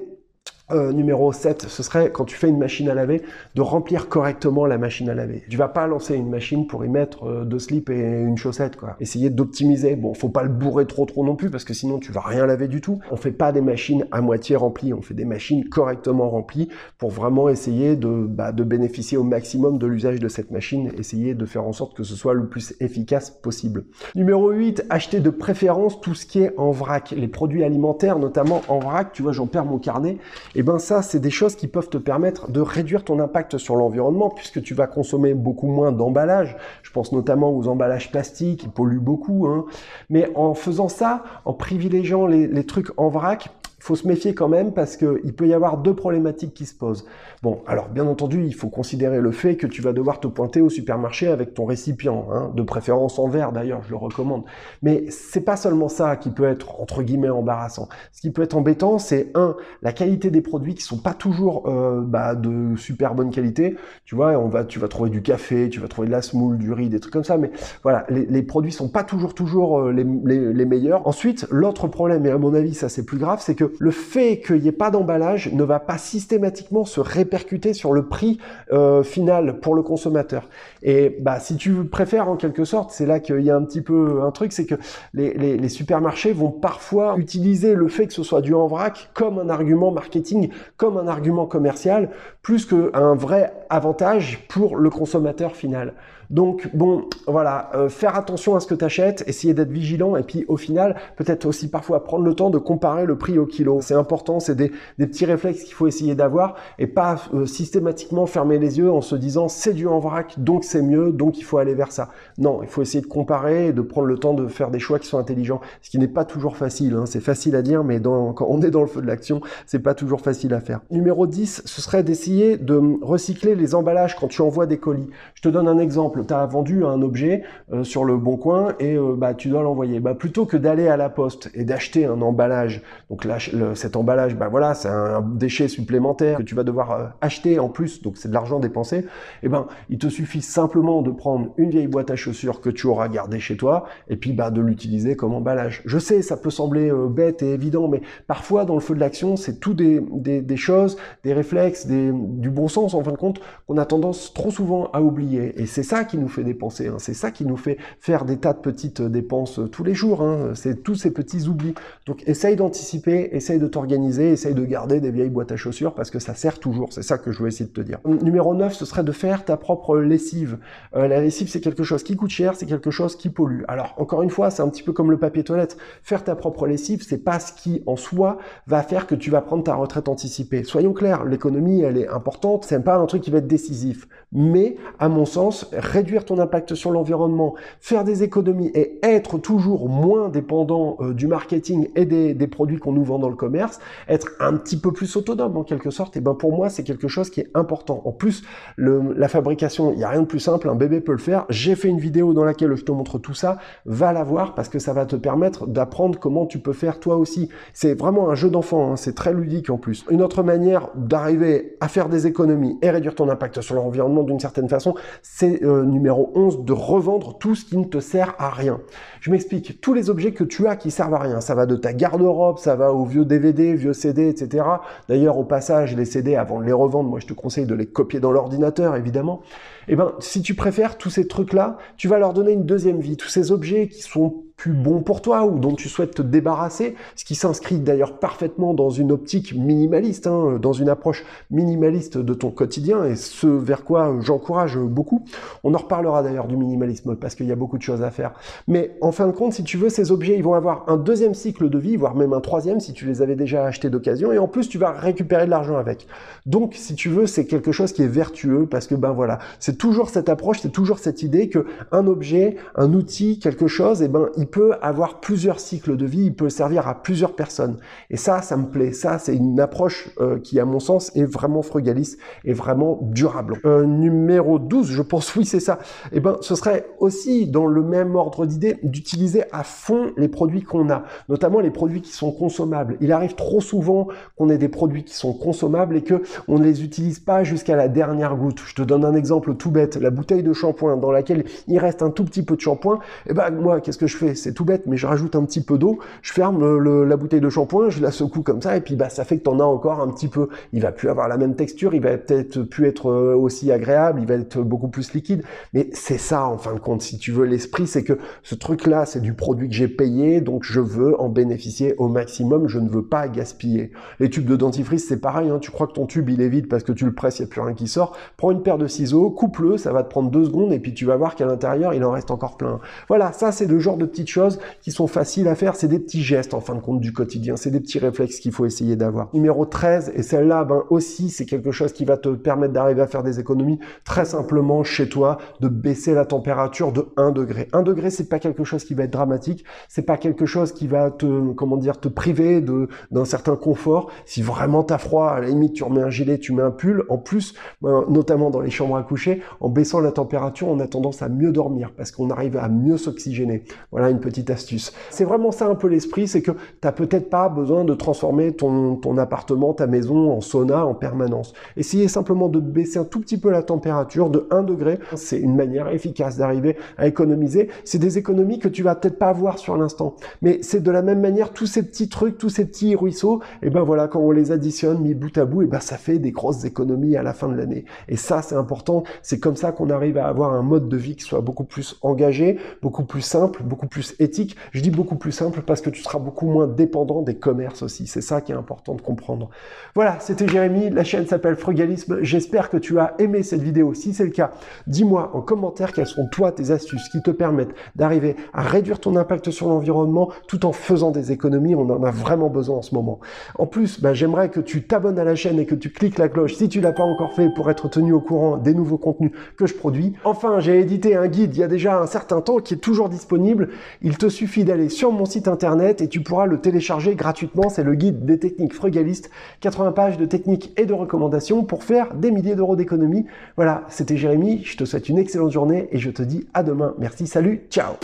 Euh, 0.71 0.91
numéro 0.91 1.31
7, 1.31 1.67
ce 1.69 1.83
serait 1.83 2.12
quand 2.12 2.25
tu 2.25 2.35
fais 2.35 2.50
une 2.50 2.57
machine 2.57 2.89
à 2.89 2.95
laver, 2.95 3.21
de 3.53 3.62
remplir 3.62 4.09
correctement 4.09 4.65
la 4.65 4.79
machine 4.79 5.07
à 5.09 5.13
laver. 5.13 5.44
Tu 5.47 5.57
vas 5.57 5.67
pas 5.67 5.85
lancer 5.85 6.15
une 6.15 6.29
machine 6.29 6.65
pour 6.65 6.83
y 6.83 6.89
mettre 6.89 7.25
euh, 7.25 7.45
deux 7.45 7.59
slips 7.59 7.91
et 7.91 8.21
une 8.21 8.35
chaussette, 8.35 8.75
quoi. 8.75 8.95
Essayer 9.00 9.29
d'optimiser. 9.29 9.95
Bon, 9.95 10.15
faut 10.15 10.29
pas 10.29 10.41
le 10.41 10.50
bourrer 10.50 10.88
trop 10.88 11.06
trop 11.06 11.23
non 11.23 11.35
plus 11.35 11.51
parce 11.51 11.65
que 11.65 11.75
sinon 11.75 12.00
tu 12.00 12.12
vas 12.12 12.21
rien 12.21 12.47
laver 12.47 12.67
du 12.67 12.81
tout. 12.81 13.00
On 13.12 13.15
fait 13.15 13.31
pas 13.31 13.51
des 13.51 13.62
machines 13.62 14.07
à 14.12 14.21
moitié 14.21 14.56
remplies, 14.56 14.91
on 14.91 15.03
fait 15.03 15.13
des 15.13 15.25
machines 15.25 15.69
correctement 15.69 16.31
remplies 16.31 16.69
pour 16.97 17.11
vraiment 17.11 17.47
essayer 17.47 17.95
de, 17.95 18.25
bah, 18.27 18.51
de 18.51 18.63
bénéficier 18.63 19.19
au 19.19 19.23
maximum 19.23 19.77
de 19.77 19.85
l'usage 19.85 20.19
de 20.19 20.27
cette 20.27 20.50
machine, 20.50 20.91
essayer 20.97 21.35
de 21.35 21.45
faire 21.45 21.63
en 21.63 21.73
sorte 21.73 21.95
que 21.95 22.01
ce 22.01 22.15
soit 22.15 22.33
le 22.33 22.47
plus 22.47 22.73
efficace 22.79 23.29
possible. 23.29 23.85
Numéro 24.15 24.50
8, 24.50 24.85
acheter 24.89 25.19
de 25.19 25.29
préférence 25.29 26.01
tout 26.01 26.15
ce 26.15 26.25
qui 26.25 26.39
est 26.39 26.57
en 26.57 26.71
vrac. 26.71 27.13
Les 27.15 27.27
produits 27.27 27.63
alimentaires, 27.63 28.18
notamment 28.18 28.63
en 28.68 28.80
vrac, 28.80 29.11
tu 29.13 29.21
vois, 29.21 29.31
j'en 29.31 29.45
perds 29.45 29.66
mon 29.66 29.78
carnet 29.78 30.18
et 30.56 30.59
eh 30.59 30.64
ben 30.64 30.80
ça, 30.80 31.02
c'est 31.02 31.19
des 31.19 31.31
choses 31.31 31.57
qui 31.57 31.68
peuvent 31.68 31.90
te 31.90 31.97
permettre 31.97 32.50
de 32.50 32.62
réduire 32.62 33.04
ton 33.04 33.19
impact 33.19 33.57
sur 33.57 33.76
l'environnement 33.76 34.30
puisque 34.30 34.62
tu 34.62 34.74
vas 34.74 34.88
consommer 34.88 35.33
beaucoup 35.33 35.68
moins 35.68 35.92
d'emballage. 35.92 36.56
Je 36.81 36.92
pense 36.92 37.12
notamment 37.12 37.52
aux 37.52 37.68
emballages 37.68 38.09
plastiques, 38.09 38.62
qui 38.62 38.69
polluent 38.69 39.02
beaucoup. 39.02 39.47
Hein. 39.47 39.66
Mais 40.09 40.31
en 40.35 40.54
faisant 40.54 40.88
ça, 40.88 41.26
en 41.44 41.52
privilégiant 41.52 42.26
les 42.26 42.66
trucs 42.66 42.88
en 42.95 43.09
vrac, 43.09 43.50
faut 43.85 43.95
se 43.95 44.07
méfier 44.07 44.33
quand 44.33 44.47
même 44.47 44.73
parce 44.73 44.97
qu'il 44.97 45.35
peut 45.35 45.47
y 45.47 45.54
avoir 45.54 45.77
deux 45.77 45.94
problématiques 45.94 46.56
qui 46.56 46.65
se 46.65 46.73
posent. 46.73 47.06
Bon, 47.44 47.59
alors 47.68 47.87
bien 47.87 48.07
entendu, 48.07 48.44
il 48.44 48.56
faut 48.56 48.68
considérer 48.68 49.21
le 49.21 49.31
fait 49.31 49.57
que 49.57 49.68
tu 49.68 49.83
vas 49.83 49.94
devoir 49.94 50.19
te 50.19 50.25
pointer 50.25 50.59
au 50.59 50.69
supermarché 50.69 51.27
avec 51.27 51.54
ton 51.54 51.65
récipient, 51.65 52.27
hein, 52.33 52.51
de 52.56 52.63
préférence 52.63 53.19
en 53.19 53.27
verre 53.27 53.51
d'ailleurs, 53.51 53.83
je 53.83 53.92
le 53.92 53.97
recommande. 53.97 54.44
Mais 54.81 55.06
c'est 55.11 55.42
pas 55.42 55.56
seulement 55.56 55.87
ça 55.87 56.15
qui 56.15 56.31
peut 56.31 56.45
être 56.45 56.81
entre 56.81 57.04
guillemets 57.04 57.30
embarrassant. 57.30 57.87
Ce 58.11 58.21
qui 58.21 58.31
peut 58.31 58.42
être 58.42 58.57
embêtant, 58.57 58.97
c'est 58.97 59.30
un, 59.35 59.56
la 59.83 59.94
qualité 59.94 60.31
des 60.31 60.42
produits 60.42 60.73
qui 60.73 60.81
sont 60.81 60.97
pas 60.97 61.13
toujours 61.13 61.69
euh, 61.69 62.01
bah, 62.01 62.33
de 62.33 62.75
super 62.77 63.13
bonne 63.13 63.30
qualité. 63.30 63.75
Tu 64.06 64.15
vois, 64.15 64.31
on 64.31 64.47
va, 64.47 64.65
tu 64.65 64.80
vas 64.80 64.87
trouver 64.87 65.11
du 65.11 65.21
café, 65.21 65.69
tu 65.69 65.80
vas 65.80 65.87
trouver 65.87 66.07
de 66.07 66.11
la 66.11 66.23
semoule, 66.23 66.57
du 66.57 66.73
riz, 66.73 66.89
des 66.89 66.99
trucs 66.99 67.13
comme 67.13 67.23
ça. 67.23 67.37
Mais 67.37 67.51
voilà, 67.83 68.07
les, 68.09 68.25
les 68.25 68.42
produits 68.42 68.71
sont 68.71 68.89
pas 68.89 69.04
toujours 69.04 69.35
toujours 69.35 69.80
euh, 69.80 69.92
les, 69.92 70.65
meilleurs. 70.65 71.07
Ensuite, 71.07 71.45
l'autre 71.51 71.87
problème, 71.87 72.25
et 72.25 72.31
à 72.31 72.39
mon 72.39 72.56
avis 72.56 72.73
ça 72.73 72.89
c'est 72.89 73.06
plus 73.06 73.19
grave, 73.19 73.42
c'est 73.44 73.54
que 73.54 73.74
le 73.79 73.91
fait 73.91 74.39
qu'il 74.39 74.61
n'y 74.61 74.67
ait 74.67 74.71
pas 74.71 74.91
d'emballage 74.91 75.51
ne 75.53 75.63
va 75.63 75.79
pas 75.79 75.97
systématiquement 75.97 76.85
se 76.85 76.99
répercuter 76.99 77.73
sur 77.73 77.94
le 77.94 78.07
prix 78.07 78.39
euh, 78.71 79.03
final 79.03 79.59
pour 79.59 79.75
le 79.75 79.81
consommateur. 79.81 80.49
Et 80.83 81.17
bah, 81.21 81.39
si 81.39 81.55
tu 81.55 81.85
préfères 81.85 82.29
en 82.29 82.35
quelque 82.35 82.65
sorte, 82.65 82.91
c'est 82.91 83.05
là 83.05 83.19
qu'il 83.19 83.41
y 83.41 83.49
a 83.49 83.55
un 83.55 83.63
petit 83.63 83.81
peu 83.81 84.21
un 84.21 84.31
truc, 84.31 84.51
c'est 84.51 84.65
que 84.65 84.75
les, 85.13 85.69
supermarchés 85.69 86.31
vont 86.31 86.51
parfois 86.51 87.15
utiliser 87.17 87.73
le 87.75 87.87
fait 87.87 88.07
que 88.07 88.13
ce 88.13 88.23
soit 88.23 88.41
du 88.41 88.53
en 88.53 88.67
vrac 88.67 89.09
comme 89.13 89.39
un 89.39 89.49
argument 89.49 89.91
marketing, 89.91 90.49
comme 90.77 90.97
un 90.97 91.07
argument 91.07 91.45
commercial, 91.45 92.09
plus 92.41 92.65
qu'un 92.65 93.15
vrai 93.15 93.53
avantage 93.69 94.45
pour 94.47 94.77
le 94.77 94.89
consommateur 94.89 95.55
final. 95.55 95.94
Donc 96.29 96.69
bon, 96.73 97.05
voilà, 97.27 97.69
euh, 97.75 97.89
faire 97.89 98.15
attention 98.15 98.55
à 98.55 98.59
ce 98.59 98.67
que 98.67 98.75
tu 98.75 98.85
achètes, 98.85 99.23
essayer 99.27 99.53
d'être 99.53 99.69
vigilant 99.69 100.15
et 100.15 100.23
puis 100.23 100.45
au 100.47 100.57
final, 100.57 100.95
peut-être 101.17 101.45
aussi 101.45 101.69
parfois 101.69 102.03
prendre 102.03 102.23
le 102.23 102.33
temps 102.33 102.49
de 102.49 102.57
comparer 102.57 103.05
le 103.05 103.17
prix 103.17 103.37
au 103.37 103.45
kilo. 103.45 103.65
C'est 103.81 103.94
important, 103.94 104.40
c'est 104.40 104.56
des, 104.56 104.72
petits 104.98 105.26
réflexes 105.26 105.64
qu'il 105.64 105.74
faut 105.74 105.88
essayer 105.88 106.16
d'avoir 106.16 106.56
et 106.80 106.88
pas 106.88 107.22
euh, 107.34 107.45
systématiquement 107.45 108.26
fermer 108.26 108.57
les 108.57 108.78
yeux 108.78 108.92
en 108.92 109.02
se 109.02 109.16
disant 109.16 109.48
c'est 109.48 109.74
du 109.74 109.88
en 109.88 110.00
vrac, 110.00 110.36
donc 110.38 110.64
c'est 110.64 110.81
mieux, 110.81 111.12
donc 111.12 111.38
il 111.38 111.44
faut 111.44 111.57
aller 111.57 111.74
vers 111.74 111.92
ça. 111.92 112.10
Non, 112.38 112.62
il 112.64 112.69
faut 112.69 112.81
essayer 112.81 113.02
de 113.02 113.07
comparer 113.07 113.68
et 113.68 113.74
de 113.74 113.81
prendre 113.81 114.07
le 114.07 114.18
temps 114.18 114.34
de 114.34 114.48
faire 114.48 114.72
des 114.72 114.80
choix 114.80 115.00
qui 115.00 115.07
sont 115.07 115.18
intelligents, 115.18 115.62
ce 115.81 115.90
qui 115.90 116.00
n'est 116.00 116.07
pas 116.07 116.26
toujours 116.26 116.57
facile. 116.57 116.94
Hein. 116.94 117.06
C'est 117.06 117.19
facile 117.19 117.56
à 117.56 117.62
dire, 117.62 117.84
mais 117.84 118.02
quand 118.02 118.48
on 118.48 118.62
est 118.62 118.72
dans 118.72 118.81
le 118.81 118.88
feu 118.88 119.02
de 119.02 119.07
l'action, 119.07 119.42
c'est 119.66 119.80
pas 119.80 119.94
toujours 119.94 120.22
facile 120.22 120.54
à 120.54 120.60
faire. 120.60 120.81
Numéro 120.92 121.28
10, 121.28 121.64
ce 121.66 121.81
serait 121.81 122.04
d'essayer 122.04 122.57
de 122.57 122.80
recycler 123.02 123.56
les 123.56 123.76
emballages 123.76 124.16
quand 124.16 124.28
tu 124.28 124.42
envoies 124.42 124.66
des 124.66 124.78
colis. 124.78 125.10
Je 125.34 125.42
te 125.42 125.50
donne 125.50 125.68
un 125.68 125.78
exemple. 125.78 126.26
Tu 126.26 126.34
as 126.34 126.45
vendu 126.45 126.86
un 126.86 127.02
objet 127.02 127.44
euh, 127.72 127.84
sur 127.84 128.06
le 128.06 128.18
bon 128.18 128.38
coin 128.38 128.76
et 128.80 128.95
euh, 128.95 129.16
bah, 129.18 129.34
tu 129.34 129.50
dois 129.50 129.62
l'envoyer. 129.62 130.00
Bah, 130.00 130.14
plutôt 130.14 130.45
que 130.45 130.57
d'aller 130.57 130.88
à 130.88 130.98
la 130.98 131.10
poste 131.10 131.50
et 131.54 131.64
d'acheter 131.64 132.06
un 132.06 132.22
emballage, 132.22 132.81
donc 133.10 133.26
là, 133.26 133.38
cet 133.76 133.95
emballage, 133.95 134.35
bah 134.35 134.47
voilà, 134.50 134.74
c'est 134.74 134.88
un 134.88 135.21
déchet 135.21 135.68
supplémentaire 135.68 136.38
que 136.38 136.44
tu 136.44 136.56
vas 136.56 136.64
devoir 136.64 136.92
euh, 136.92 137.06
acheter 137.21 137.59
en 137.59 137.69
plus, 137.69 138.02
donc 138.02 138.18
c'est 138.18 138.30
de 138.30 138.33
l'argent 138.33 138.59
dépensé. 138.59 138.97
Et 138.97 139.04
eh 139.44 139.50
ben, 139.50 139.68
il 139.90 139.97
te 139.97 140.07
suffit 140.07 140.42
simplement 140.42 141.02
de 141.02 141.12
prendre 141.12 141.54
une 141.57 141.69
vieille 141.69 141.88
boîte 141.88 142.12
à 142.12 142.16
chaussures 142.16 142.62
que 142.62 142.69
tu 142.69 142.88
auras 142.88 143.07
gardée 143.07 143.40
chez 143.40 143.57
toi 143.57 143.85
et 144.09 144.16
puis 144.16 144.33
bah, 144.33 144.52
de 144.52 144.62
l'utiliser 144.62 145.16
comme 145.16 145.33
emballage. 145.33 145.81
Je 145.85 146.00
sais, 146.00 146.21
ça 146.21 146.38
peut 146.38 146.50
sembler 146.50 146.92
bête 147.09 147.44
et 147.44 147.54
évident, 147.54 147.88
mais 147.88 148.02
parfois 148.28 148.66
dans 148.66 148.76
le 148.76 148.80
feu 148.80 148.95
de 148.95 149.00
l'action, 149.00 149.35
c'est 149.35 149.59
tout 149.59 149.74
des, 149.74 150.02
des, 150.02 150.57
choses, 150.57 150.97
des 151.24 151.33
réflexes, 151.33 151.88
des, 151.88 152.12
du 152.14 152.50
bon 152.50 152.68
sens 152.68 152.94
en 152.94 153.04
fin 153.04 153.12
de 153.12 153.18
compte 153.18 153.42
qu'on 153.68 153.78
a 153.78 153.85
tendance 153.85 154.33
trop 154.33 154.52
souvent 154.52 154.90
à 154.94 155.02
oublier. 155.02 155.59
Et 155.62 155.66
c'est 155.66 155.83
ça 155.83 156.04
qui 156.04 156.18
nous 156.18 156.28
fait 156.28 156.44
dépenser, 156.44 156.88
hein. 156.88 156.97
c'est 156.97 157.14
ça 157.14 157.31
qui 157.31 157.45
nous 157.45 157.57
fait 157.57 157.78
faire 158.00 158.26
des 158.26 158.38
tas 158.38 158.54
de 158.54 158.59
petites 158.59 159.02
dépenses 159.02 159.59
tous 159.71 159.83
les 159.83 159.94
jours. 159.94 160.21
Hein. 160.21 160.52
C'est 160.54 160.83
tous 160.83 160.95
ces 160.95 161.12
petits 161.12 161.47
oublis. 161.47 161.74
Donc 162.06 162.24
essaye 162.28 162.56
d'anticiper, 162.56 163.34
essaye 163.35 163.59
de 163.59 163.68
t'organiser, 163.68 164.31
essaye 164.31 164.54
de 164.54 164.65
garder 164.65 164.99
des 164.99 165.11
vieilles 165.11 165.30
boîtes 165.30 165.51
à 165.51 165.56
chaussures 165.56 165.94
parce 165.94 166.09
que 166.09 166.19
ça 166.19 166.35
sert 166.35 166.59
toujours. 166.59 166.92
C'est 166.92 167.04
ça 167.04 167.18
que 167.18 167.31
je 167.31 167.42
veux 167.42 167.47
essayer 167.47 167.65
de 167.65 167.73
te 167.73 167.81
dire. 167.81 167.99
Numéro 168.06 168.54
9, 168.56 168.73
ce 168.73 168.85
serait 168.85 169.04
de 169.04 169.11
faire 169.11 169.45
ta 169.45 169.57
propre 169.57 169.97
lessive. 169.97 170.57
Euh, 170.95 171.07
la 171.07 171.21
lessive, 171.21 171.49
c'est 171.49 171.61
quelque 171.61 171.83
chose 171.83 172.04
qui 172.04 172.15
coûte 172.15 172.30
cher, 172.30 172.56
c'est 172.56 172.65
quelque 172.65 172.92
chose 172.92 173.15
qui 173.15 173.30
pollue. 173.30 173.63
Alors 173.68 173.94
encore 173.97 174.21
une 174.21 174.30
fois, 174.30 174.49
c'est 174.49 174.61
un 174.61 174.69
petit 174.69 174.83
peu 174.83 174.94
comme 174.94 175.11
le 175.11 175.18
papier 175.18 175.44
toilette. 175.44 175.77
Faire 176.04 176.23
ta 176.23 176.35
propre 176.35 176.68
lessive, 176.68 177.04
c'est 177.07 177.23
pas 177.23 177.39
ce 177.39 177.54
qui 177.54 177.83
en 177.85 177.95
soi 177.95 178.37
va 178.68 178.81
faire 178.81 179.07
que 179.07 179.15
tu 179.15 179.30
vas 179.30 179.42
prendre 179.42 179.63
ta 179.63 179.75
retraite 179.75 180.07
anticipée. 180.07 180.63
Soyons 180.63 180.94
clairs, 180.94 181.25
l'économie, 181.25 181.81
elle 181.81 181.97
est 181.97 182.07
importante, 182.07 182.65
c'est 182.65 182.83
pas 182.83 182.97
un 182.97 183.06
truc 183.06 183.21
qui 183.21 183.31
va 183.31 183.39
être 183.39 183.47
décisif. 183.47 184.07
Mais, 184.31 184.75
à 184.99 185.09
mon 185.09 185.25
sens, 185.25 185.69
réduire 185.73 186.25
ton 186.25 186.39
impact 186.39 186.75
sur 186.75 186.92
l'environnement, 186.92 187.56
faire 187.80 188.04
des 188.04 188.23
économies 188.23 188.71
et 188.73 188.99
être 189.04 189.37
toujours 189.37 189.87
moins 189.87 190.30
dépendant 190.30 190.97
euh, 190.99 191.13
du 191.13 191.27
marketing 191.27 191.89
et 191.95 192.06
des, 192.06 192.33
des 192.33 192.47
produits 192.47 192.77
qu'on 192.77 192.92
nous 192.92 193.04
vend 193.04 193.19
le 193.29 193.35
commerce, 193.35 193.79
être 194.07 194.29
un 194.39 194.53
petit 194.57 194.77
peu 194.77 194.91
plus 194.91 195.15
autonome 195.15 195.57
en 195.57 195.63
quelque 195.63 195.89
sorte, 195.89 196.17
et 196.17 196.21
ben 196.21 196.33
pour 196.33 196.55
moi, 196.55 196.69
c'est 196.69 196.83
quelque 196.83 197.07
chose 197.07 197.29
qui 197.29 197.41
est 197.41 197.49
important. 197.53 198.01
En 198.05 198.11
plus, 198.11 198.44
le, 198.75 199.13
la 199.15 199.27
fabrication, 199.27 199.91
il 199.91 199.97
n'y 199.97 200.03
a 200.03 200.09
rien 200.09 200.21
de 200.21 200.27
plus 200.27 200.39
simple, 200.39 200.69
un 200.69 200.75
bébé 200.75 201.01
peut 201.01 201.11
le 201.11 201.17
faire. 201.17 201.45
J'ai 201.49 201.75
fait 201.75 201.87
une 201.87 201.99
vidéo 201.99 202.33
dans 202.33 202.44
laquelle 202.44 202.75
je 202.75 202.83
te 202.83 202.91
montre 202.91 203.19
tout 203.19 203.33
ça, 203.33 203.57
va 203.85 204.13
la 204.13 204.23
voir 204.23 204.55
parce 204.55 204.69
que 204.69 204.79
ça 204.79 204.94
va 204.94 205.05
te 205.05 205.15
permettre 205.15 205.67
d'apprendre 205.67 206.19
comment 206.19 206.45
tu 206.45 206.59
peux 206.59 206.73
faire 206.73 206.99
toi 206.99 207.17
aussi. 207.17 207.49
C'est 207.73 207.97
vraiment 207.97 208.29
un 208.29 208.35
jeu 208.35 208.49
d'enfant, 208.49 208.91
hein, 208.91 208.95
c'est 208.95 209.15
très 209.15 209.33
ludique 209.33 209.69
en 209.69 209.77
plus. 209.77 210.05
Une 210.09 210.21
autre 210.21 210.44
manière 210.44 210.89
d'arriver 210.95 211.77
à 211.79 211.87
faire 211.87 212.09
des 212.09 212.27
économies 212.27 212.77
et 212.81 212.89
réduire 212.89 213.15
ton 213.15 213.29
impact 213.29 213.61
sur 213.61 213.75
l'environnement 213.75 214.23
d'une 214.23 214.39
certaine 214.39 214.69
façon, 214.69 214.95
c'est 215.21 215.63
euh, 215.63 215.83
numéro 215.83 216.31
11, 216.35 216.65
de 216.65 216.73
revendre 216.73 217.37
tout 217.37 217.55
ce 217.55 217.65
qui 217.65 217.77
ne 217.77 217.85
te 217.85 217.99
sert 217.99 218.35
à 218.37 218.49
rien. 218.49 218.79
Je 219.21 219.31
m'explique, 219.31 219.81
tous 219.81 219.94
les 219.94 220.09
objets 220.09 220.31
que 220.31 220.44
tu 220.44 220.67
as 220.67 220.75
qui 220.75 220.91
servent 220.91 221.13
à 221.13 221.19
rien, 221.19 221.41
ça 221.41 221.55
va 221.55 221.65
de 221.65 221.75
ta 221.75 221.94
garde-robe, 221.94 222.57
ça 222.57 222.75
va 222.75 222.94
aux 222.94 223.05
vieux 223.16 223.26
DVD, 223.26 223.76
vieux 223.76 223.94
CD, 223.94 224.28
etc. 224.28 224.66
D'ailleurs, 225.07 225.38
au 225.38 225.45
passage, 225.45 225.95
les 225.95 226.04
CD, 226.04 226.36
avant 226.36 226.60
de 226.60 226.66
les 226.66 226.74
revendre, 226.74 227.10
moi 227.10 227.19
je 227.22 227.28
te 227.28 227.34
conseille 227.34 227.66
de 227.66 227.74
les 227.74 227.86
copier 227.86 228.19
dans 228.19 228.31
l'ordinateur, 228.31 228.95
évidemment. 228.95 229.42
Eh 229.88 229.95
ben, 229.95 230.14
si 230.19 230.42
tu 230.42 230.54
préfères 230.54 230.98
tous 230.98 231.10
ces 231.10 231.28
trucs-là, 231.28 231.78
tu 231.95 232.10
vas 232.10 232.19
leur 232.19 232.34
donner 232.34 232.52
une 232.52 232.66
deuxième 232.66 233.00
vie. 233.00 233.16
Tous 233.16 233.30
ces 233.30 233.52
objets 233.52 233.88
qui 233.88 234.02
sont 234.02 234.44
plus 234.57 234.74
bon 234.74 235.02
pour 235.02 235.21
toi 235.21 235.45
ou 235.45 235.59
dont 235.59 235.76
tu 235.76 235.90
souhaites 235.90 236.16
te 236.16 236.21
débarrasser, 236.21 236.95
ce 237.16 237.26
qui 237.26 237.35
s'inscrit 237.35 237.78
d'ailleurs 237.80 238.19
parfaitement 238.19 238.74
dans 238.74 238.90
une 238.90 239.12
optique 239.12 239.54
minimaliste, 239.54 240.28
hein, 240.28 240.57
dans 240.62 240.74
une 240.74 240.90
approche 240.90 241.24
minimaliste 241.52 242.18
de 242.18 242.33
ton 242.33 242.52
quotidien 242.52 243.06
et 243.06 243.16
ce 243.16 243.47
vers 243.47 243.83
quoi 243.83 244.16
j'encourage 244.21 244.78
beaucoup. 244.78 245.26
On 245.64 245.74
en 245.74 245.78
reparlera 245.78 246.24
d'ailleurs 246.24 246.47
du 246.47 246.56
minimalisme 246.56 247.16
parce 247.16 247.35
qu'il 247.35 247.47
y 247.47 247.52
a 247.52 247.56
beaucoup 247.56 247.78
de 247.78 247.83
choses 247.83 248.02
à 248.02 248.12
faire. 248.12 248.33
Mais 248.68 248.97
en 249.02 249.12
fin 249.12 249.28
de 249.28 249.33
compte, 249.33 249.54
si 249.54 249.64
tu 249.64 249.78
veux, 249.78 249.90
ces 249.90 250.12
objets, 250.12 250.35
ils 250.35 250.44
vont 250.44 250.54
avoir 250.54 250.85
un 250.88 250.97
deuxième 250.97 251.33
cycle 251.33 251.69
de 251.69 251.78
vie, 251.78 251.97
voire 251.97 252.16
même 252.16 252.33
un 252.33 252.42
troisième 252.42 252.80
si 252.80 252.94
tu 252.94 253.06
les 253.06 253.21
avais 253.21 253.35
déjà 253.35 253.66
achetés 253.66 253.90
d'occasion 253.90 254.31
et 254.31 254.38
en 254.38 254.47
plus 254.47 254.69
tu 254.69 254.78
vas 254.78 254.92
récupérer 254.92 255.45
de 255.45 255.52
l'argent 255.52 255.78
avec. 255.78 256.07
Donc 256.45 256.74
si 256.76 256.95
tu 256.95 257.09
veux, 257.09 257.28
c'est 257.28 257.45
quelque 257.45 257.71
chose 257.71 257.92
qui 257.92 258.04
est 258.04 258.07
vertueux 258.07 258.68
parce 258.69 258.88
que 258.88 258.95
ben 258.95 259.12
voilà, 259.12 259.40
c'est 259.59 259.78
toujours 259.78 260.09
cette 260.09 260.30
approche, 260.30 260.59
c'est 260.62 260.71
toujours 260.71 261.00
cette 261.00 261.24
idée 261.24 261.50
que 261.50 261.66
un 261.92 262.07
objet, 262.07 262.56
un 262.76 262.94
outil, 262.94 263.40
quelque 263.40 263.68
chose, 263.68 264.02
et 264.02 264.06
eh 264.06 264.07
ben 264.07 264.30
peut 264.45 264.73
avoir 264.81 265.19
plusieurs 265.19 265.59
cycles 265.59 265.97
de 265.97 266.06
vie, 266.06 266.25
il 266.25 266.35
peut 266.35 266.49
servir 266.49 266.87
à 266.87 267.02
plusieurs 267.02 267.35
personnes. 267.35 267.78
Et 268.09 268.18
ça, 268.18 268.42
ça 268.42 268.57
me 268.57 268.68
plaît. 268.68 268.92
Ça, 268.92 269.19
c'est 269.19 269.35
une 269.35 269.59
approche 269.59 270.09
euh, 270.19 270.40
qui, 270.40 270.59
à 270.59 270.66
mon 270.66 270.80
sens, 270.80 271.11
est 271.16 271.25
vraiment 271.25 271.61
frugaliste 271.61 272.19
et 272.44 272.54
vraiment 272.54 272.99
durable. 273.02 273.59
Euh, 273.66 273.85
numéro 273.85 274.59
12, 274.59 274.92
je 274.92 275.02
pense, 275.02 275.35
oui, 275.35 275.45
c'est 275.45 275.59
ça. 275.59 275.80
Eh 276.11 276.19
ben, 276.19 276.37
ce 276.42 276.56
serait 276.56 276.87
aussi 276.99 277.47
dans 277.47 277.66
le 277.66 277.81
même 277.83 278.16
ordre 278.16 278.45
d'idée 278.45 278.78
d'utiliser 278.83 279.44
à 279.52 279.64
fond 279.64 280.11
les 280.18 280.28
produits 280.28 280.64
qu'on 280.64 280.90
a, 280.90 281.04
notamment 281.30 281.59
les 281.59 281.71
produits 281.71 282.02
qui 282.02 282.11
sont 282.11 282.31
consommables. 282.31 282.97
Il 283.02 283.11
arrive 283.11 283.35
trop 283.35 283.61
souvent 283.61 284.07
qu'on 284.37 284.49
ait 284.49 284.57
des 284.57 284.69
produits 284.69 285.04
qui 285.04 285.14
sont 285.14 285.33
consommables 285.33 285.95
et 285.97 286.02
que 286.02 286.21
on 286.47 286.59
ne 286.59 286.64
les 286.64 286.83
utilise 286.83 287.19
pas 287.19 287.44
jusqu'à 287.44 287.75
la 287.75 287.87
dernière 287.87 288.35
goutte. 288.35 288.61
Je 288.66 288.75
te 288.75 288.81
donne 288.81 289.06
un 289.06 289.16
exemple 289.16 289.56
tout 289.56 289.71
bête. 289.71 289.95
La 289.95 290.09
bouteille 290.09 290.44
de 290.44 290.54
shampoing 290.54 290.97
dans 290.97 291.11
laquelle 291.11 291.45
il 291.68 291.80
reste 291.80 292.02
un 292.02 292.09
tout 292.09 292.25
petit 292.25 292.44
peu 292.44 292.56
de 292.56 292.61
shampoing. 292.61 292.99
Eh 293.28 293.33
ben, 293.33 293.49
moi, 293.52 293.81
qu'est-ce 293.81 293.97
que 293.97 294.07
je 294.07 294.18
fais? 294.18 294.34
C'est 294.35 294.54
tout 294.54 294.65
bête, 294.65 294.83
mais 294.85 294.97
je 294.97 295.07
rajoute 295.07 295.35
un 295.35 295.44
petit 295.44 295.61
peu 295.61 295.77
d'eau, 295.77 295.99
je 296.21 296.33
ferme 296.33 296.77
la 297.04 297.18
bouteille 297.18 297.42
de 297.42 297.49
shampoing, 297.49 297.89
je 297.89 298.01
la 298.01 298.11
secoue 298.11 298.42
comme 298.42 298.61
ça, 298.61 298.77
et 298.77 298.81
puis 298.81 298.95
bah 298.95 299.09
ça 299.09 299.23
fait 299.23 299.37
que 299.37 299.44
t'en 299.44 299.59
as 299.59 299.63
encore 299.63 300.01
un 300.01 300.09
petit 300.09 300.27
peu. 300.27 300.49
Il 300.73 300.81
va 300.81 300.92
plus 300.92 301.09
avoir 301.09 301.27
la 301.27 301.37
même 301.37 301.56
texture, 301.56 301.94
il 301.94 302.01
va 302.01 302.18
peut-être 302.18 302.61
plus 302.61 302.85
être 302.87 303.09
euh, 303.09 303.35
aussi 303.35 303.71
agréable, 303.71 304.19
il 304.21 304.27
va 304.27 304.35
être 304.35 304.59
beaucoup 304.61 304.87
plus 304.87 305.13
liquide. 305.13 305.44
Mais 305.73 305.89
c'est 305.94 306.18
ça 306.18 306.45
en 306.45 306.57
fin 306.57 306.73
de 306.73 306.80
compte, 306.80 307.01
si 307.01 307.18
tu 307.18 307.31
veux, 307.31 307.45
l'esprit, 307.45 307.87
c'est 307.87 308.04
que 308.04 308.18
ce 308.44 308.56
truc-là, 308.56 309.06
c'est 309.06 309.21
du 309.21 309.33
produit 309.33 309.68
que 309.68 309.73
j'ai 309.73 309.87
payé, 309.87 310.42
donc 310.42 310.63
je 310.63 310.80
veux 310.80 311.19
en 311.19 311.30
bénéficier 311.30 311.95
au 311.97 312.07
maximum, 312.07 312.68
je 312.68 312.80
ne 312.80 312.89
veux 312.89 313.06
pas 313.06 313.27
gaspiller. 313.27 313.92
Les 314.19 314.30
tubes 314.30 314.45
de 314.45 314.56
dentifrice, 314.56 315.07
c'est 315.07 315.19
pareil, 315.19 315.49
hein, 315.49 315.59
tu 315.59 315.71
crois 315.71 315.87
que 315.87 315.94
ton 315.94 316.06
tube 316.06 316.30
il 316.30 316.42
est 316.42 316.49
vide 316.49 316.68
parce 316.68 316.83
que 316.83 316.92
tu 316.92 317.06
le 317.06 317.13
presses, 317.13 317.39
il 317.39 317.44
n'y 317.44 317.47
a 317.47 317.51
plus 317.51 317.61
rien 317.61 317.73
qui 317.73 317.87
sort. 317.87 318.15
Prends 318.37 318.51
une 318.51 318.61
paire 318.61 318.77
de 318.77 318.87
ciseaux, 318.87 319.30
coupe-le, 319.30 319.77
ça 319.77 319.92
va 319.92 320.04
te 320.04 320.09
prendre 320.09 320.30
deux 320.30 320.45
secondes, 320.45 320.73
et 320.73 320.80
puis 320.80 320.94
tu 320.94 321.06
vas 321.06 321.15
voir 321.15 321.35
qu'à 321.35 321.45
l'intérieur, 321.45 321.94
il 321.94 322.04
en 322.04 322.11
reste 322.11 322.31
encore 322.31 322.57
plein. 322.57 322.80
Voilà, 323.07 323.31
ça 323.31 323.51
c'est 323.51 323.65
le 323.65 323.80
genre 323.80 323.97
de 323.97 324.06
choses 324.29 324.59
qui 324.81 324.91
sont 324.91 325.07
faciles 325.07 325.47
à 325.47 325.55
faire, 325.55 325.75
c'est 325.75 325.87
des 325.87 325.99
petits 325.99 326.23
gestes 326.23 326.53
en 326.53 326.61
fin 326.61 326.75
de 326.75 326.79
compte 326.79 326.99
du 326.99 327.13
quotidien, 327.13 327.55
c'est 327.55 327.71
des 327.71 327.79
petits 327.79 327.99
réflexes 327.99 328.39
qu'il 328.39 328.51
faut 328.51 328.65
essayer 328.65 328.95
d'avoir. 328.95 329.29
Numéro 329.33 329.65
13, 329.65 330.11
et 330.15 330.23
celle-là, 330.23 330.63
ben 330.63 330.83
aussi, 330.89 331.29
c'est 331.29 331.45
quelque 331.45 331.71
chose 331.71 331.94
qui 331.94 332.05
va 332.05 332.17
te 332.17 332.29
permettre 332.29 332.73
d'arriver 332.73 333.01
à 333.01 333.07
faire 333.07 333.23
des 333.23 333.39
économies 333.39 333.79
très 334.03 334.25
simplement 334.25 334.83
chez 334.83 335.09
toi, 335.09 335.37
de 335.59 335.67
baisser 335.67 336.13
la 336.13 336.25
température 336.25 336.91
de 336.91 337.07
1 337.17 337.31
degré. 337.31 337.67
1 337.73 337.83
degré, 337.83 338.09
c'est 338.09 338.29
pas 338.29 338.39
quelque 338.39 338.63
chose 338.63 338.83
qui 338.83 338.94
va 338.94 339.03
être 339.03 339.13
dramatique, 339.13 339.65
c'est 339.89 340.03
pas 340.03 340.17
quelque 340.17 340.45
chose 340.45 340.71
qui 340.71 340.87
va 340.87 341.11
te, 341.11 341.51
comment 341.53 341.77
dire, 341.77 341.99
te 341.99 342.07
priver 342.07 342.61
d'un 342.61 343.25
certain 343.25 343.55
confort. 343.55 344.11
Si 344.25 344.41
vraiment 344.41 344.83
t'as 344.83 344.97
froid, 344.97 345.29
à 345.29 345.39
la 345.39 345.47
limite, 345.47 345.73
tu 345.73 345.83
remets 345.83 346.01
un 346.01 346.09
gilet, 346.09 346.37
tu 346.37 346.53
mets 346.53 346.63
un 346.63 346.71
pull. 346.71 347.03
En 347.09 347.17
plus, 347.17 347.53
ben, 347.81 348.05
notamment 348.09 348.49
dans 348.49 348.61
les 348.61 348.69
chambres 348.69 348.97
à 348.97 349.03
coucher, 349.03 349.41
en 349.59 349.69
baissant 349.69 349.99
la 349.99 350.11
température, 350.11 350.67
on 350.67 350.79
a 350.79 350.87
tendance 350.87 351.21
à 351.21 351.29
mieux 351.29 351.51
dormir 351.51 351.91
parce 351.95 352.11
qu'on 352.11 352.29
arrive 352.29 352.57
à 352.57 352.69
mieux 352.69 352.97
s'oxygéner. 352.97 353.63
Voilà 353.91 354.09
une 354.16 354.22
petite 354.22 354.50
astuce. 354.50 354.94
C'est 355.10 355.26
vraiment 355.26 355.52
ça 355.52 355.68
un 355.68 355.76
peu 355.76 355.88
l'esprit, 355.88 356.28
c'est 356.28 356.42
que 356.42 356.52
tu 356.52 356.57
n'as 356.84 356.92
peut-être 356.92 357.30
pas 357.30 357.50
besoin 357.50 357.84
de 357.84 357.94
transformer 357.94 358.54
ton, 358.54 359.18
appartement, 359.18 359.74
ta 359.74 359.88
maison 359.88 360.31
en 360.31 360.42
sauna 360.42 360.86
en 360.86 360.94
permanence. 360.94 361.54
Essayez 361.78 362.07
simplement 362.07 362.50
de 362.50 362.60
baisser 362.60 363.00
un 363.00 363.06
tout 363.06 363.19
petit 363.19 363.38
peu 363.38 363.50
la 363.50 363.64
température 363.64 364.30
de 364.30 364.48
1 364.52 364.64
degré. 364.64 365.00
C'est 365.16 365.40
une 365.40 365.56
manière 365.56 365.90
efficace 365.90 366.38
d'arriver 366.38 366.78
à 366.98 367.07
économiser. 367.07 367.69
C'est 367.84 368.00
des 368.00 368.18
économies 368.18 368.60
que 368.60 368.68
tu 368.68 368.84
vas 368.84 368.95
peut-être 368.95 369.19
pas 369.19 369.30
avoir 369.30 369.60
sur 369.60 369.78
l'instant. 369.78 370.16
Mais 370.42 370.60
c'est 370.62 370.81
de 370.81 370.92
la 370.92 371.02
même 371.02 371.22
manière, 371.22 371.52
tous 371.52 371.68
ces 371.68 371.84
petits 371.84 372.10
trucs, 372.10 372.38
tous 372.38 372.50
ces 372.50 372.66
petits 372.66 372.95
ruisseaux, 372.95 373.42
et 373.62 373.69
ben 373.69 373.84
voilà, 373.84 374.07
quand 374.07 374.19
on 374.19 374.31
les 374.31 374.52
additionne, 374.52 375.02
mis 375.02 375.14
bout 375.14 375.38
à 375.38 375.45
bout, 375.45 375.64
et 375.64 375.68
ben 375.68 375.80
ça 375.80 375.98
fait 375.98 376.19
des 376.19 376.31
grosses 376.31 376.66
économies 376.66 377.16
à 377.16 377.24
la 377.24 377.34
fin 377.34 377.48
de 377.48 377.56
l'année. 377.56 377.86
Et 378.10 378.18
ça, 378.18 378.42
c'est 378.42 378.56
important. 378.56 379.04
C'est 379.22 379.40
comme 379.40 379.56
ça 379.56 379.72
qu'on 379.72 379.90
arrive 379.90 380.18
à 380.18 380.28
avoir 380.28 380.54
un 380.54 380.62
mode 380.62 380.90
de 380.90 380.98
vie 380.98 381.16
qui 381.16 381.24
soit 381.24 381.42
beaucoup 381.42 381.64
plus 381.64 381.98
engagé, 382.02 382.57
beaucoup 382.81 383.04
plus 383.04 383.22
simple, 383.22 383.64
beaucoup 383.64 383.88
plus 383.88 384.05
éthique. 384.19 384.56
Je 384.71 384.81
dis 384.81 384.92
beaucoup 384.92 385.16
plus 385.16 385.31
simple 385.31 385.62
parce 385.62 385.81
que 385.81 385.90
tu 385.90 386.02
seras 386.04 386.19
beaucoup 386.19 386.47
moins 386.47 386.68
dépendant 386.68 387.21
des 387.21 387.35
commerces 387.35 387.81
aussi. 387.81 388.07
C'est 388.07 388.21
ça 388.21 388.42
qui 388.42 388.52
est 388.52 388.56
important 388.56 388.95
de 388.95 389.02
comprendre. 389.02 389.50
Voilà, 389.95 390.19
c'était 390.19 390.47
Jérémy. 390.47 390.90
La 390.90 391.04
chaîne 391.04 391.26
s'appelle 391.26 391.56
Frugalisme. 391.56 392.19
J'espère 392.21 392.69
que 392.69 392.78
tu 392.78 393.00
as 393.00 393.16
aimé 393.19 393.44
cette 393.44 393.62
vidéo. 393.62 393.94
Si 393.94 394.14
c'est 394.14 394.24
le 394.24 394.30
cas, 394.30 394.52
dis-moi 394.88 395.31
en 395.33 395.42
commentaire 395.42 395.94
quelles 395.94 396.07
sont 396.07 396.28
toi 396.28 396.52
tes 396.52 396.71
astuces 396.71 397.09
qui 397.09 397.21
te 397.21 397.31
permettent 397.31 397.74
d'arriver 397.95 398.35
à 398.54 398.62
réduire 398.62 399.00
ton 399.00 399.16
impact 399.16 399.52
sur 399.52 399.68
l'environnement 399.68 400.30
tout 400.47 400.66
en 400.66 400.71
faisant 400.71 401.12
des 401.12 401.31
économies. 401.31 401.76
On 401.76 401.90
en 401.90 402.04
a 402.04 402.12
vraiment 402.12 402.50
besoin 402.50 402.78
en 402.78 402.81
ce 402.81 402.94
moment. 402.94 403.19
En 403.57 403.66
plus, 403.66 404.02
bah, 404.02 404.14
j'aimerais 404.14 404.50
que 404.50 404.59
tu 404.59 404.83
t'abonnes 404.83 405.19
à 405.19 405.24
la 405.24 405.35
chaîne 405.35 405.59
et 405.59 405.66
que 405.66 405.76
tu 405.76 405.90
cliques 405.90 406.18
la 406.18 406.30
cloche 406.30 406.56
si 406.56 406.69
tu 406.69 406.81
l'as 406.81 406.94
pas 406.94 407.04
encore 407.04 407.33
fait 407.33 407.50
pour 407.56 407.69
être 407.69 407.90
tenu 407.90 408.14
au 408.14 408.19
courant 408.19 408.57
des 408.57 408.74
nouveaux 408.74 408.97
contenus 408.97 409.31
que 409.57 409.66
je 409.66 409.74
produis. 409.74 410.14
Enfin, 410.24 410.59
j'ai 410.59 410.80
édité 410.80 411.16
un 411.16 411.28
guide 411.28 411.56
il 411.56 411.59
y 411.59 411.64
a 411.64 411.68
déjà 411.68 412.00
un 412.00 412.07
certain 412.07 412.42
temps 412.42 412.57
qui 412.57 412.74
est 412.74 412.78
toujours 412.78 413.09
disponible. 413.09 413.69
Il 414.02 414.18
te 414.18 414.30
suffit 414.30 414.64
d'aller 414.64 414.90
sur 414.90 415.11
mon 415.11 415.25
site 415.25 415.47
internet 415.47 416.02
et 416.02 416.07
tu 416.07 416.21
pourras 416.21 416.45
le 416.45 416.59
télécharger 416.59 417.16
gratuitement. 417.16 417.69
C'est 417.69 417.83
le 417.83 417.95
guide 417.95 418.25
des 418.25 418.40
techniques 418.40 418.73
frugalistes, 418.73 419.30
80 419.61 419.92
pages 419.92 420.18
de 420.18 420.25
techniques 420.25 420.73
et 420.78 420.85
de 420.85 420.94
recommandations 420.94 421.64
pour 421.64 421.83
faire 421.83 422.14
des 422.16 422.31
milliers 422.31 422.56
d'euros 422.56 422.75
d'économies. 422.75 423.25
Voilà, 423.56 423.83
c'était 423.90 424.18
Jérémy, 424.18 424.61
je 424.64 424.78
te 424.78 424.85
souhaite 424.85 425.09
une 425.09 425.18
excellente 425.18 425.52
journée 425.52 425.87
et 425.92 425.99
je 425.99 426.09
te 426.09 426.21
dis 426.21 426.47
à 426.54 426.64
demain. 426.64 426.94
Merci, 426.97 427.28
salut, 427.28 427.66
ciao 427.69 427.95